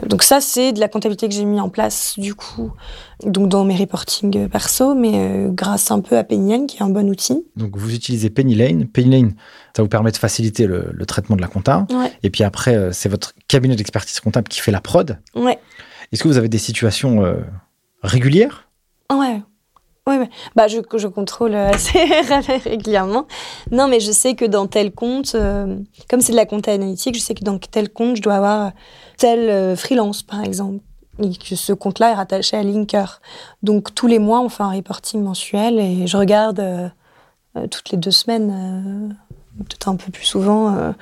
[0.04, 2.72] Euh, Donc ça, c'est de la comptabilité que j'ai mis en place du coup,
[3.24, 6.84] donc dans mes reportings euh, perso, mais euh, grâce un peu à Penny qui est
[6.84, 7.46] un bon outil.
[7.56, 8.88] Donc, vous utilisez Penny Lane.
[8.88, 9.36] Penny Lane,
[9.76, 11.88] ça vous permet de faciliter le, le traitement de la compta.
[11.89, 12.12] Ouais.
[12.24, 15.20] Et puis après, c'est votre cabinet d'expertise comptable qui fait la prod.
[15.36, 15.60] Ouais.
[16.12, 17.36] Est-ce que vous avez des situations euh,
[18.04, 18.70] régulières?
[19.12, 19.41] Ouais.
[20.08, 20.30] Ouais.
[20.56, 21.99] Bah, je, je contrôle euh, assez
[22.64, 23.26] régulièrement.
[23.72, 25.78] Non, mais je sais que dans tel compte, euh,
[26.08, 28.72] comme c'est de la compta analytique, je sais que dans tel compte, je dois avoir
[29.18, 30.84] tel euh, freelance, par exemple.
[31.24, 33.20] Et que ce compte-là est rattaché à Linker.
[33.64, 36.91] Donc, tous les mois, on fait un reporting mensuel et je regarde
[37.72, 39.16] toutes les deux semaines,
[39.58, 40.93] peut-être un peu plus souvent,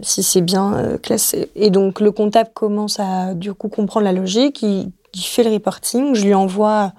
[0.00, 1.50] si c'est bien classé.
[1.54, 4.60] Et donc, le comptable commence à, du coup, comprendre la logique.
[4.60, 6.14] Il fait le reporting.
[6.14, 6.92] Je lui envoie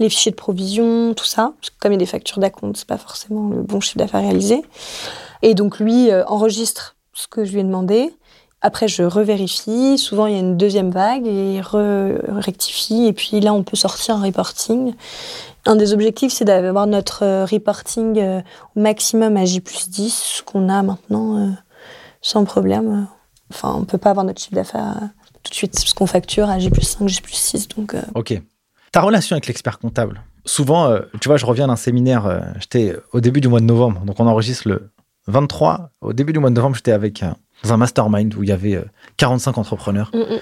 [0.00, 1.52] les fichiers de provision, tout ça.
[1.78, 4.62] Comme il y a des factures d'acompte, c'est pas forcément le bon chiffre d'affaires réalisé.
[5.42, 8.12] Et donc lui euh, enregistre ce que je lui ai demandé.
[8.62, 9.96] Après, je revérifie.
[9.96, 13.06] Souvent, il y a une deuxième vague et il re- rectifie.
[13.06, 14.92] Et puis là, on peut sortir un reporting.
[15.64, 18.40] Un des objectifs, c'est d'avoir notre euh, reporting euh,
[18.76, 21.54] au maximum à J plus 10, ce qu'on a maintenant
[22.22, 23.06] sans problème.
[23.50, 24.94] Enfin, on peut pas avoir notre chiffre d'affaires
[25.42, 27.68] tout de suite, parce qu'on facture à J plus 5, J plus 6.
[27.68, 28.40] Donc, Ok.
[28.92, 32.96] Ta relation avec l'expert comptable Souvent, euh, tu vois, je reviens d'un séminaire, euh, j'étais
[33.12, 34.90] au début du mois de novembre, donc on enregistre le
[35.26, 35.90] 23.
[36.00, 38.52] Au début du mois de novembre, j'étais avec un, dans un mastermind où il y
[38.52, 38.84] avait euh,
[39.18, 40.10] 45 entrepreneurs.
[40.14, 40.38] mm, mm.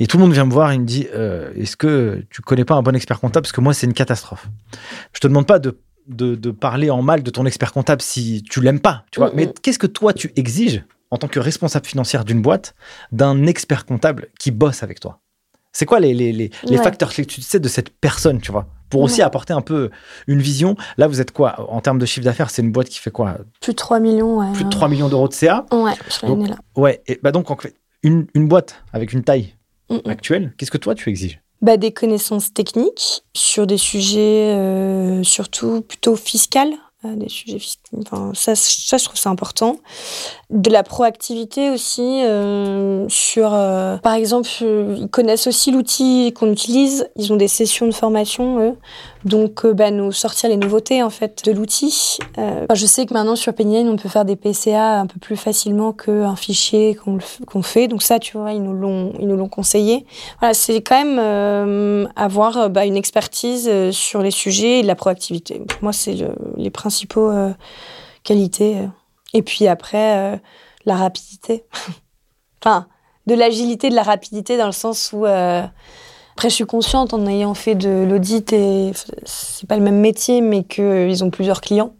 [0.00, 2.64] Et tout le monde vient me voir et me dit euh, Est-ce que tu connais
[2.64, 3.44] pas un bon expert comptable?
[3.44, 4.48] Parce que moi, c'est une catastrophe.
[5.12, 5.78] Je te demande pas de,
[6.08, 9.28] de, de parler en mal de ton expert comptable si tu l'aimes pas, tu vois.
[9.28, 9.36] Mhm.
[9.36, 12.74] Mais qu'est-ce que toi, tu exiges en tant que responsable financière d'une boîte
[13.12, 15.20] d'un expert comptable qui bosse avec toi?
[15.72, 18.66] C'est quoi les, les, les, facteurs clés que tu sais de cette personne, tu vois
[18.90, 19.90] Pour aussi apporter un peu
[20.26, 20.76] une vision.
[20.98, 23.38] Là, vous êtes quoi En termes de chiffre d'affaires, c'est une boîte qui fait quoi?
[23.60, 24.38] Plus de 3 millions.
[24.38, 26.56] Ouais, Plus de 3 millions d'euros de CA Ouais, sur Donc, là.
[26.76, 27.02] Ouais.
[27.06, 29.54] Et bah donc, en fait, une, une boîte avec une taille
[29.92, 30.10] Mm, mm.
[30.10, 31.40] actuelle, qu'est-ce que toi, tu exiges?
[31.60, 36.72] Bah, des connaissances techniques sur des sujets euh, surtout plutôt fiscales,
[37.04, 37.58] des sujets.
[37.98, 39.78] Enfin, ça, ça, je trouve ça important.
[40.50, 46.50] De la proactivité aussi euh, sur, euh, par exemple, euh, ils connaissent aussi l'outil qu'on
[46.52, 47.08] utilise.
[47.16, 48.76] Ils ont des sessions de formation, eux.
[49.24, 52.18] Donc, euh, bah, nous sortir les nouveautés en fait de l'outil.
[52.38, 55.36] Euh, je sais que maintenant sur Pennyline, on peut faire des PCA un peu plus
[55.36, 56.96] facilement qu'un fichier
[57.46, 57.86] qu'on fait.
[57.88, 60.06] Donc ça, tu vois, ils nous l'ont, ils nous l'ont conseillé.
[60.40, 64.86] Voilà, c'est quand même euh, avoir euh, bah, une expertise sur les sujets et de
[64.88, 65.60] la proactivité.
[65.60, 67.50] Pour moi, c'est le- les principaux euh,
[68.24, 68.76] qualités.
[69.34, 70.40] Et puis après,
[70.84, 71.64] la rapidité.
[72.64, 72.86] enfin,
[73.26, 75.24] de l'agilité, de la rapidité dans le sens où.
[76.32, 78.92] Euh, après, je suis consciente en ayant fait de l'audit et
[79.24, 81.92] c'est pas le même métier, mais qu'ils ont plusieurs clients.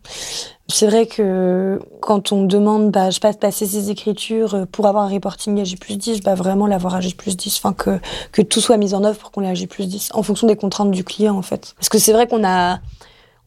[0.68, 5.08] C'est vrai que quand on demande, bah, je passe passer ces écritures pour avoir un
[5.08, 8.00] reporting J plus 10, bah, vraiment l'avoir J plus 10, enfin que,
[8.32, 10.56] que tout soit mis en œuvre pour qu'on l'ait J plus 10, en fonction des
[10.56, 11.74] contraintes du client, en fait.
[11.76, 12.78] Parce que c'est vrai qu'on a,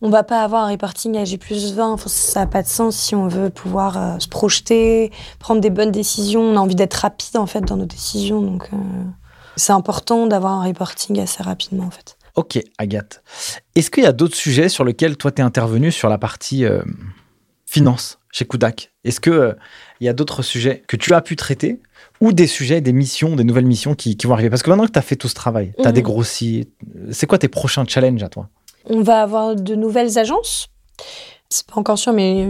[0.01, 2.95] on va pas avoir un reporting J plus 20, enfin, ça n'a pas de sens
[2.95, 6.41] si on veut pouvoir euh, se projeter, prendre des bonnes décisions.
[6.41, 8.77] On a envie d'être rapide, en fait, dans nos décisions, donc euh,
[9.55, 12.17] c'est important d'avoir un reporting assez rapidement, en fait.
[12.35, 13.23] Ok, Agathe.
[13.75, 16.65] Est-ce qu'il y a d'autres sujets sur lesquels toi, tu es intervenu sur la partie
[16.65, 16.81] euh,
[17.65, 19.55] finance chez Kudak Est-ce qu'il
[20.01, 21.81] il y a d'autres sujets que tu as pu traiter
[22.21, 24.49] ou des sujets, des missions, des nouvelles missions qui, qui vont arriver?
[24.49, 25.95] Parce que maintenant que tu as fait tout ce travail, tu as Mhm.
[25.95, 26.69] dégrossi,
[27.11, 28.49] c'est quoi tes prochains challenges à toi?
[28.87, 30.67] On va avoir de nouvelles agences.
[31.49, 32.45] C'est pas encore sûr, mais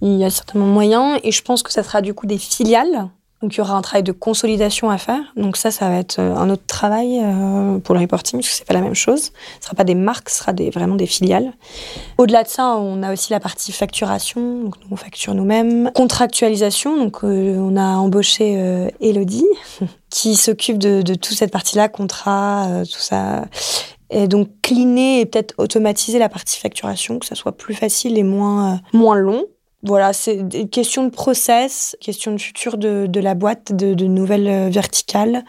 [0.00, 1.18] il y a certainement moyen.
[1.22, 3.10] Et je pense que ça sera du coup des filiales.
[3.42, 5.20] Donc il y aura un travail de consolidation à faire.
[5.36, 8.54] Donc ça, ça va être euh, un autre travail euh, pour le reporting, parce que
[8.54, 9.32] c'est pas la même chose.
[9.60, 11.52] Ce sera pas des marques, ce sera des, vraiment des filiales.
[12.16, 14.62] Au-delà de ça, on a aussi la partie facturation.
[14.64, 15.90] Donc on facture nous-mêmes.
[15.94, 16.96] Contractualisation.
[16.96, 19.46] Donc euh, on a embauché Elodie,
[20.10, 23.44] qui s'occupe de, de toute cette partie-là, contrat, tout ça.
[24.08, 28.22] Et donc cleaner et peut-être automatiser la partie facturation, que ça soit plus facile et
[28.22, 29.44] moins, moins long.
[29.82, 34.06] Voilà, c'est des questions de process, questions de futur de, de la boîte, de, de
[34.06, 35.44] nouvelles euh, verticales.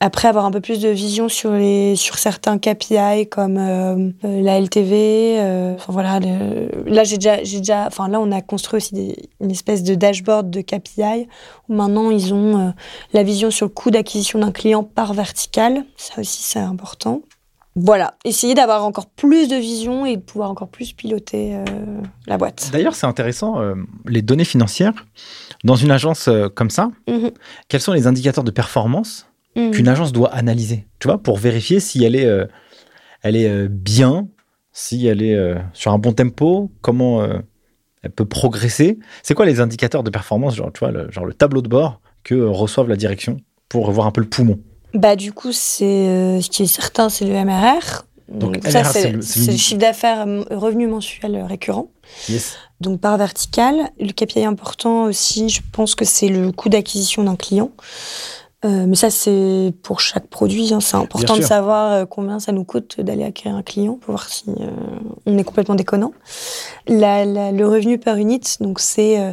[0.00, 4.40] Après, avoir un peu plus de vision sur, les, sur certains KPI comme euh, euh,
[4.42, 5.38] la LTV.
[5.40, 8.94] euh, Enfin voilà, le- là j'ai déjà, j'ai déjà, enfin là on a construit aussi
[8.94, 11.26] des- une espèce de dashboard de KPI
[11.68, 12.70] où maintenant ils ont euh,
[13.12, 15.84] la vision sur le coût d'acquisition d'un client par vertical.
[15.96, 17.22] Ça aussi c'est important.
[17.76, 21.64] Voilà, essayer d'avoir encore plus de vision et de pouvoir encore plus piloter euh,
[22.28, 22.70] la boîte.
[22.72, 23.74] D'ailleurs, c'est intéressant, euh,
[24.06, 24.92] les données financières,
[25.64, 27.32] dans une agence euh, comme ça, Mhm.
[27.68, 29.72] quels sont les indicateurs de performance Mhm.
[29.72, 32.28] qu'une agence doit analyser, tu vois, pour vérifier si elle est,
[33.22, 34.28] elle est bien,
[34.72, 37.24] si elle est sur un bon tempo, comment
[38.02, 38.98] elle peut progresser.
[39.22, 42.00] C'est quoi les indicateurs de performance, genre, tu vois, le, genre le tableau de bord
[42.24, 43.36] que reçoivent la direction
[43.68, 44.58] pour voir un peu le poumon?
[44.94, 48.04] Bah du coup, c'est euh, ce qui est certain, c'est le MRR.
[48.28, 49.20] Donc, ça, c'est le-
[49.58, 51.88] chiffre d'affaires revenu mensuel euh, récurrent.
[52.28, 52.54] Yes.
[52.80, 57.36] Donc par vertical, le KPI important aussi, je pense que c'est le coût d'acquisition d'un
[57.36, 57.70] client.
[58.64, 60.72] Euh, mais ça, c'est pour chaque produit.
[60.72, 60.80] hein.
[60.80, 64.44] C'est important de savoir combien ça nous coûte d'aller acquérir un client pour voir si
[64.48, 64.70] euh,
[65.26, 66.12] on est complètement déconnant.
[66.88, 69.20] La- la- le revenu par unit, donc c'est...
[69.20, 69.32] euh,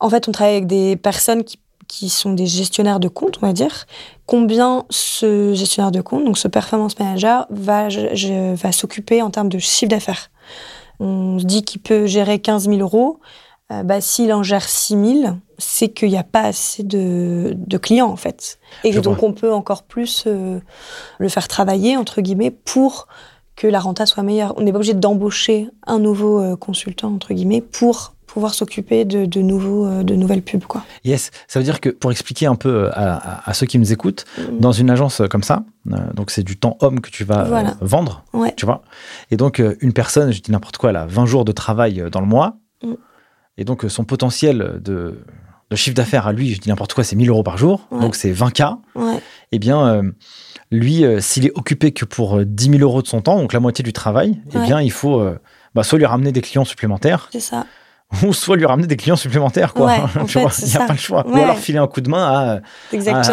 [0.00, 1.58] en fait, on travaille avec des personnes qui,
[1.88, 3.86] qui sont des gestionnaires de compte, on va dire.
[4.26, 9.48] Combien ce gestionnaire de compte, donc ce performance manager, va, je- va s'occuper en termes
[9.48, 10.30] de chiffre d'affaires?
[11.00, 13.20] On se dit qu'il peut gérer 15 000 euros.
[13.72, 17.78] Euh, bah, S'il en gère 6 000, c'est qu'il n'y a pas assez de, de
[17.78, 18.58] clients, en fait.
[18.84, 19.28] Et Je donc, vois.
[19.28, 20.60] on peut encore plus euh,
[21.18, 23.08] le faire travailler, entre guillemets, pour
[23.56, 24.54] que la renta soit meilleure.
[24.56, 29.24] On n'est pas obligé d'embaucher un nouveau euh, consultant, entre guillemets, pour pouvoir s'occuper de,
[29.24, 30.64] de, nouveaux, euh, de nouvelles pubs.
[30.64, 30.84] Quoi.
[31.06, 33.94] Yes, ça veut dire que pour expliquer un peu à, à- à ceux qui nous
[33.94, 34.58] écoutent, Mhm.
[34.60, 37.64] dans une agence comme ça, euh, donc c'est du temps homme que tu vas euh,
[37.80, 38.52] vendre, Ouais.
[38.54, 38.82] tu vois.
[39.30, 42.02] Et donc euh, une personne, je dis n'importe quoi, elle a 20 jours de travail
[42.02, 42.92] euh, dans le mois, Mm.
[43.56, 45.18] et donc euh, son potentiel de,
[45.70, 48.00] de chiffre d'affaires à lui, je dis n'importe quoi, c'est 1000 euros par jour, Ouais.
[48.00, 48.76] donc c'est 20K.
[48.96, 49.18] Ouais.
[49.52, 50.02] Eh bien, euh,
[50.70, 53.54] lui, euh, s'il est occupé que pour euh, 10 000 euros de son temps, donc
[53.54, 55.38] la moitié du travail, eh bien, il faut euh,
[55.74, 57.64] bah, soit lui ramener des clients supplémentaires, C'est ça.
[58.26, 59.86] ou soit lui ramener des clients supplémentaires, quoi.
[59.86, 60.86] Ouais, en tu fait, vois, c'est il n'y a ça.
[60.86, 61.26] pas le choix.
[61.26, 61.42] Ou Ouais.
[61.42, 62.60] alors filer un coup de main à,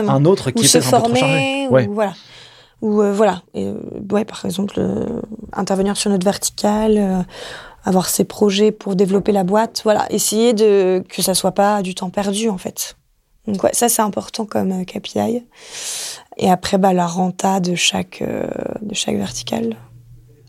[0.08, 1.88] un autre qui ou se former, Ouais.
[1.88, 2.14] ou voilà.
[2.82, 3.76] Ou euh, voilà, Et, euh,
[4.12, 5.22] ouais, par exemple, euh,
[5.54, 7.22] intervenir sur notre verticale, euh,
[7.86, 11.96] avoir ses projets pour développer la boîte, voilà, essayer de que ça soit pas du
[11.96, 12.98] temps perdu en fait.
[13.48, 15.46] Donc ouais, ça c'est important comme KPI.
[16.38, 18.22] Et après, bah, la renta de chaque
[18.82, 19.76] de chaque verticale.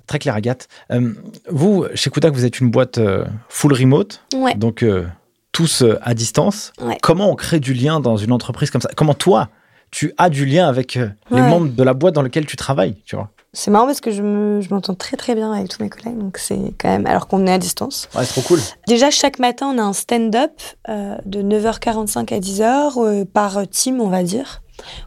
[0.07, 0.69] Très clair, Agathe.
[0.91, 1.13] Euh,
[1.51, 4.55] vous, chez Kudak, vous êtes une boîte euh, full remote, Ouais.
[4.55, 5.07] donc euh,
[5.53, 6.73] tous à distance.
[6.81, 6.99] Ouais.
[7.03, 8.91] Comment on crée du lien dans une entreprise comme ça?
[8.97, 9.49] Comment toi,
[9.91, 10.95] tu as du lien avec
[11.31, 13.31] les membres de la boîte dans laquelle tu travailles, tu vois?
[13.57, 16.19] C'est marrant parce que je me- je m'entends très très bien avec tous mes collègues,
[16.19, 18.09] donc c'est quand même, alors qu'on est à distance.
[18.17, 18.59] Ouais, trop cool.
[18.89, 20.51] Déjà, chaque matin, on a un stand-up
[20.89, 24.61] euh, de 9h45 à 10h euh, par team, on va dire.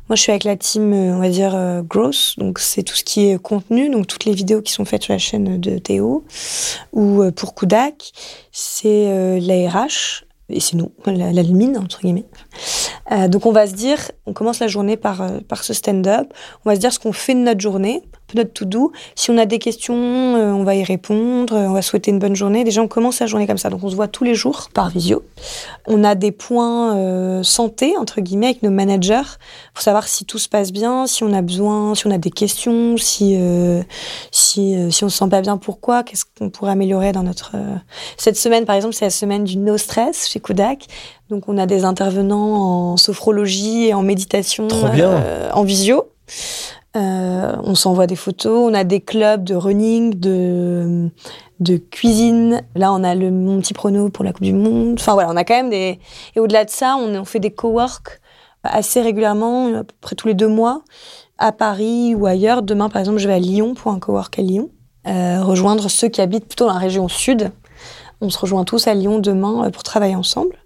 [0.09, 2.95] Moi, je suis avec la team, euh, on va dire, euh, Gross, donc c'est tout
[2.95, 5.77] ce qui est contenu, donc toutes les vidéos qui sont faites sur la chaîne de
[5.77, 6.23] Théo,
[6.93, 8.11] ou euh, pour Kudak,
[8.51, 9.39] c'est euh,
[10.49, 11.41] et c'est nous, la,
[11.79, 12.25] entre guillemets.
[13.29, 15.29] Donc on va se dire, on commence la journée par,
[15.61, 18.01] ce stand-up, on va se dire ce qu'on fait de notre journée,
[18.35, 18.91] notre to-do.
[19.15, 22.19] Si on a des questions, euh, on va y répondre, euh, on va souhaiter une
[22.19, 22.63] bonne journée.
[22.63, 23.69] Déjà, on commence la journée comme ça.
[23.69, 25.23] Donc on se voit tous les jours par visio.
[25.87, 29.21] On a des points euh, santé, entre guillemets, avec nos managers,
[29.73, 32.31] pour savoir si tout se passe bien, si on a besoin, si on a des
[32.31, 33.81] questions, si, euh,
[34.31, 37.51] si, euh, si on se sent pas bien, pourquoi, qu'est-ce qu'on pourrait améliorer dans notre...
[37.55, 37.75] euh,
[38.17, 40.85] Cette semaine, par exemple, c'est la semaine du no stress chez Kodak.
[41.29, 45.09] Donc on a des intervenants en sophrologie et en méditation Trop bien.
[45.11, 46.05] euh, en visio.
[46.95, 51.11] Euh, on s'envoie des photos, on a des clubs de running, de,
[51.91, 52.61] cuisine.
[52.75, 54.95] Là, on a le mon petit prono pour la Coupe du Monde.
[54.99, 55.99] Enfin voilà, on a quand même des.
[56.35, 58.21] Et au-delà de ça, on, fait des co-work
[58.63, 60.81] assez régulièrement, à peu près tous les deux mois,
[61.37, 62.63] à Paris ou ailleurs.
[62.63, 64.69] Demain, par exemple, je vais à Lyon pour un co-work à Lyon,
[65.07, 67.51] euh, rejoindre ceux qui habitent plutôt dans la région sud.
[68.21, 70.57] On se rejoint tous à Lyon demain euh, pour travailler ensemble.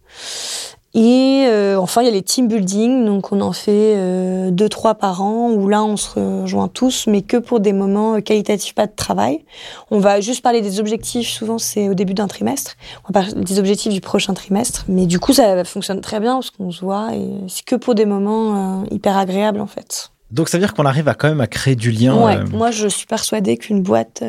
[0.94, 4.68] Et euh, enfin, il y a les team building, donc on en fait euh, deux,
[4.68, 8.20] trois par an, où là, on se rejoint tous, mais que pour des moments euh,
[8.20, 9.46] qualitatifs, pas de travail.
[9.90, 12.76] On va juste parler des objectifs, souvent c'est au début d'un trimestre.
[13.06, 16.34] On va parler des objectifs du prochain trimestre, mais du coup, ça fonctionne très bien,
[16.34, 20.12] parce qu'on se voit, et c'est que pour des moments euh, hyper agréables, en fait.
[20.30, 22.22] Donc ça veut dire qu'on arrive à quand même à créer du lien.
[22.22, 24.24] Ouais, moi, je suis persuadée qu'une boîte...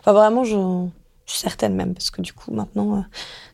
[0.00, 0.56] Enfin, vraiment, je...
[1.32, 3.00] suis certaine même, parce que du coup, maintenant, euh,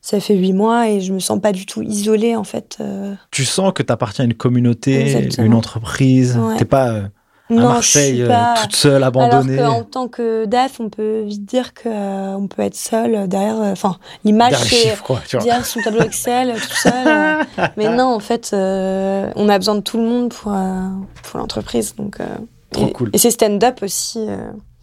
[0.03, 2.77] ça fait huit mois, et je me sens pas du tout isolée, en fait.
[2.81, 5.47] euh, Tu sens que tu appartiens à une communauté, Exactement.
[5.47, 6.37] une entreprise.
[6.37, 6.57] Ouais.
[6.57, 7.03] T'es pas euh,
[7.51, 8.55] à Non, Marseille euh, pas...
[8.63, 9.59] toute seule, abandonnée.
[9.59, 13.61] Alors qu'en tant que DAF, on peut vite dire qu'on peut être seul derrière.
[13.61, 14.95] euh, Enfin, l'image, c'est
[15.33, 16.93] derrière son tableau Excel, tout seul.
[17.07, 17.67] euh.
[17.77, 20.89] Mais non, en fait, euh, on a besoin de tout le monde pour, euh,
[21.23, 21.95] pour l'entreprise.
[21.97, 22.27] Donc, euh,
[22.71, 23.11] Trop et, cool.
[23.15, 24.37] Et ces stand-up aussi euh,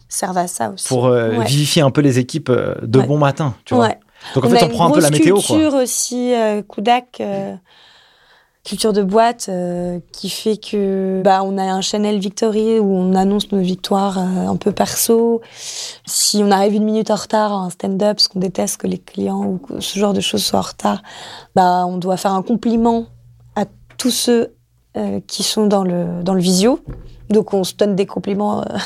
[0.08, 0.88] servent à ça aussi.
[0.88, 1.44] Pour euh, Ouais.
[1.46, 3.06] vivifier un peu les équipes euh, de Ouais.
[3.06, 3.54] bon matin.
[3.64, 3.86] Tu vois.
[3.88, 3.98] Ouais.
[4.34, 5.34] Donc en on fait, on prend un peu la météo.
[5.34, 5.42] Quoi.
[5.56, 7.54] culture aussi, euh, Kudak, euh,
[8.64, 13.14] culture de boîte, euh, qui fait que bah, on a un Chanel Victory où on
[13.14, 15.40] annonce nos victoires un peu perso.
[16.06, 18.98] Si on arrive une minute en retard à un stand-up, parce qu'on déteste que les
[18.98, 21.02] clients ou ce genre de choses soient en retard,
[21.54, 23.06] bah, on doit faire un compliment
[23.54, 23.66] à
[23.98, 24.52] tous ceux
[25.26, 26.80] qui sont dans le, dans le visio.
[27.30, 28.78] Donc on se donne des compliments euh,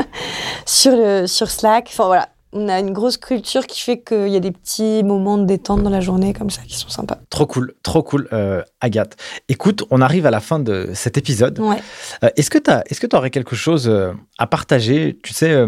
[0.66, 1.88] sur, le, sur Slack.
[1.92, 5.38] Enfin voilà, on a une grosse culture qui fait qu'il y a des petits moments
[5.38, 7.18] de détente dans la journée comme ça qui sont sympas.
[7.30, 9.16] Trop cool, trop cool, euh, Agathe.
[9.48, 11.58] Écoute, on arrive à la fin de cet épisode.
[11.58, 11.78] Ouais.
[12.22, 13.92] Euh, est-ce que tu est-ce que tu aurais quelque chose
[14.38, 15.18] à partager?
[15.22, 15.64] Tu sais,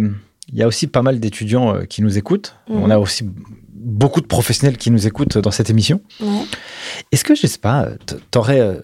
[0.49, 2.57] il y a aussi pas mal d'étudiants qui nous écoutent.
[2.69, 2.83] Mhm.
[2.83, 3.29] On a aussi
[3.73, 6.01] beaucoup de professionnels qui nous écoutent dans cette émission.
[6.21, 6.27] ouais.
[7.13, 8.83] Est-ce que, je sais pas, tu aurais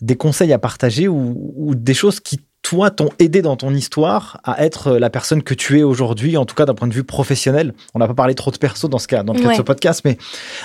[0.00, 4.40] des conseils à partager ou, ou des choses qui, toi, t'ont aidé dans ton histoire
[4.44, 6.94] à être euh, la personne que tu es aujourd'hui, en tout cas d'un point de
[6.94, 7.74] vue professionnel.
[7.94, 9.62] On n'a pas parlé trop de perso dans, ce cas, dans le cas de ce
[9.62, 10.18] podcast, mais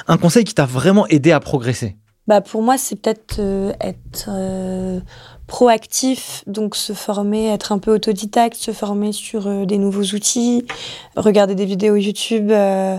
[0.07, 1.95] un conseil qui t'a vraiment aidé à progresser.
[2.27, 4.99] Bah pour moi, c'est peut-être euh, être euh,
[5.47, 10.65] proactif, donc se former, être un peu autodidacte, se former sur euh, des nouveaux outils,
[11.15, 12.51] regarder des vidéos YouTube.
[12.51, 12.97] Euh,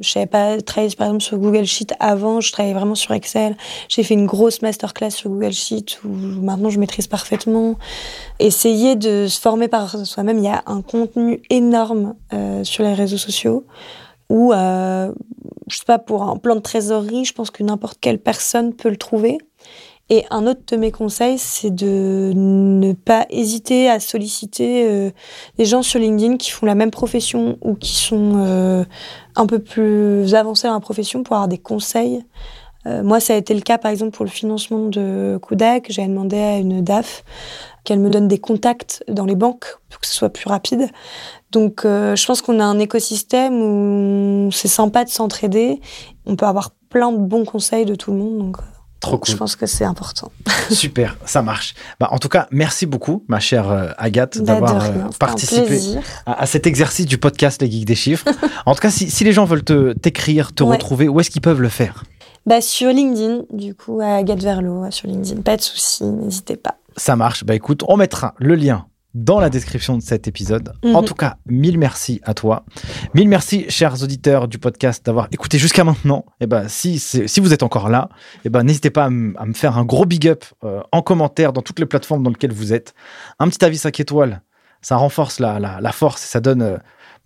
[0.00, 3.56] je savais pas travailler par exemple sur Google Sheet avant, je travaillais vraiment sur Excel.
[3.88, 7.76] J'ai fait une grosse masterclass sur Google Sheet où maintenant je maîtrise parfaitement.
[8.38, 10.38] Essayer de se former par soi-même.
[10.38, 13.64] Il y a un contenu énorme euh, sur les réseaux sociaux
[14.28, 15.12] où euh,
[15.68, 18.88] je sais pas, pour un plan de trésorerie, je pense que n'importe quelle personne peut
[18.88, 19.38] le trouver.
[20.08, 25.10] Et un autre de mes conseils, c'est de ne pas hésiter à solliciter euh,
[25.58, 28.84] des gens sur LinkedIn qui font la même profession ou qui sont euh,
[29.34, 32.24] un peu plus avancés dans la profession pour avoir des conseils.
[32.86, 35.86] Euh, moi, ça a été le cas, par exemple, pour le financement de Kodak.
[35.88, 37.24] J'ai demandé à une DAF
[37.84, 40.88] qu'elle me donne des contacts dans les banques pour que ce soit plus rapide.
[41.50, 45.80] Donc, euh, je pense qu'on a un écosystème où c'est sympa de s'entraider.
[46.26, 48.38] On peut avoir plein de bons conseils de tout le monde.
[48.38, 48.56] Donc,
[49.26, 50.30] je pense que c'est important.
[50.70, 51.74] Super, ça marche.
[52.00, 55.80] Bah, en tout cas, merci beaucoup, ma chère euh, Agathe, Bah, d'avoir euh, participé
[56.26, 58.26] à, à cet exercice du podcast Les Geeks des Chiffres.
[58.66, 60.74] en tout cas, si, si les gens veulent te- t'écrire, te Ouais.
[60.76, 62.04] retrouver, où est-ce qu'ils peuvent le faire?
[62.46, 65.42] Bah, sur LinkedIn, du coup, à Agathe Verlo, sur LinkedIn.
[65.42, 66.76] Pas de souci, n'hésitez pas.
[66.96, 67.44] Ça marche.
[67.44, 68.86] Bah écoute, on mettra le lien
[69.16, 70.74] dans la description de cet épisode.
[70.84, 70.94] Mhm.
[70.94, 72.64] En tout cas, mille merci à toi.
[73.14, 76.26] Mille merci, chers auditeurs du podcast, d'avoir écouté jusqu'à maintenant.
[76.40, 78.10] Et ben, si, si vous êtes encore là,
[78.44, 81.62] et ben, n'hésitez pas à, me faire un gros big up euh, en commentaire dans
[81.62, 82.94] toutes les plateformes dans lesquelles vous êtes.
[83.38, 84.42] Un petit avis 5 étoiles.
[84.82, 86.76] ça renforce la, la, la force et ça donne euh,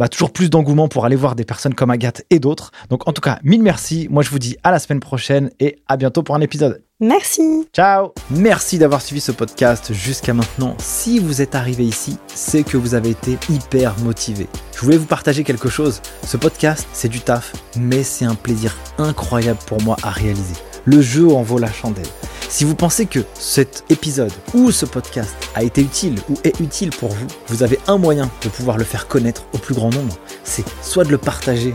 [0.01, 2.71] bah, toujours plus d'engouement pour aller voir des personnes comme Agathe et d'autres.
[2.89, 4.09] Donc en tout cas, mille merci.
[4.11, 6.83] Moi, je vous dis à la semaine prochaine et à bientôt pour un épisode.
[7.01, 7.69] Merci.
[7.75, 10.75] Ciao Merci d'avoir suivi ce podcast jusqu'à maintenant.
[10.79, 14.47] Si vous êtes arrivé ici, c'est que vous avez été hyper motivé.
[14.75, 16.01] Je voulais vous partager quelque chose.
[16.25, 20.55] Ce podcast, c'est du taf, mais c'est un plaisir incroyable pour moi à réaliser.
[20.85, 22.07] Le jeu en vaut la chandelle.
[22.49, 26.91] Si vous pensez que cet épisode ou ce podcast a été utile ou est utile
[26.91, 30.17] pour vous, vous avez un moyen de pouvoir le faire connaître au plus grand nombre.
[30.43, 31.75] C'est soit de le partager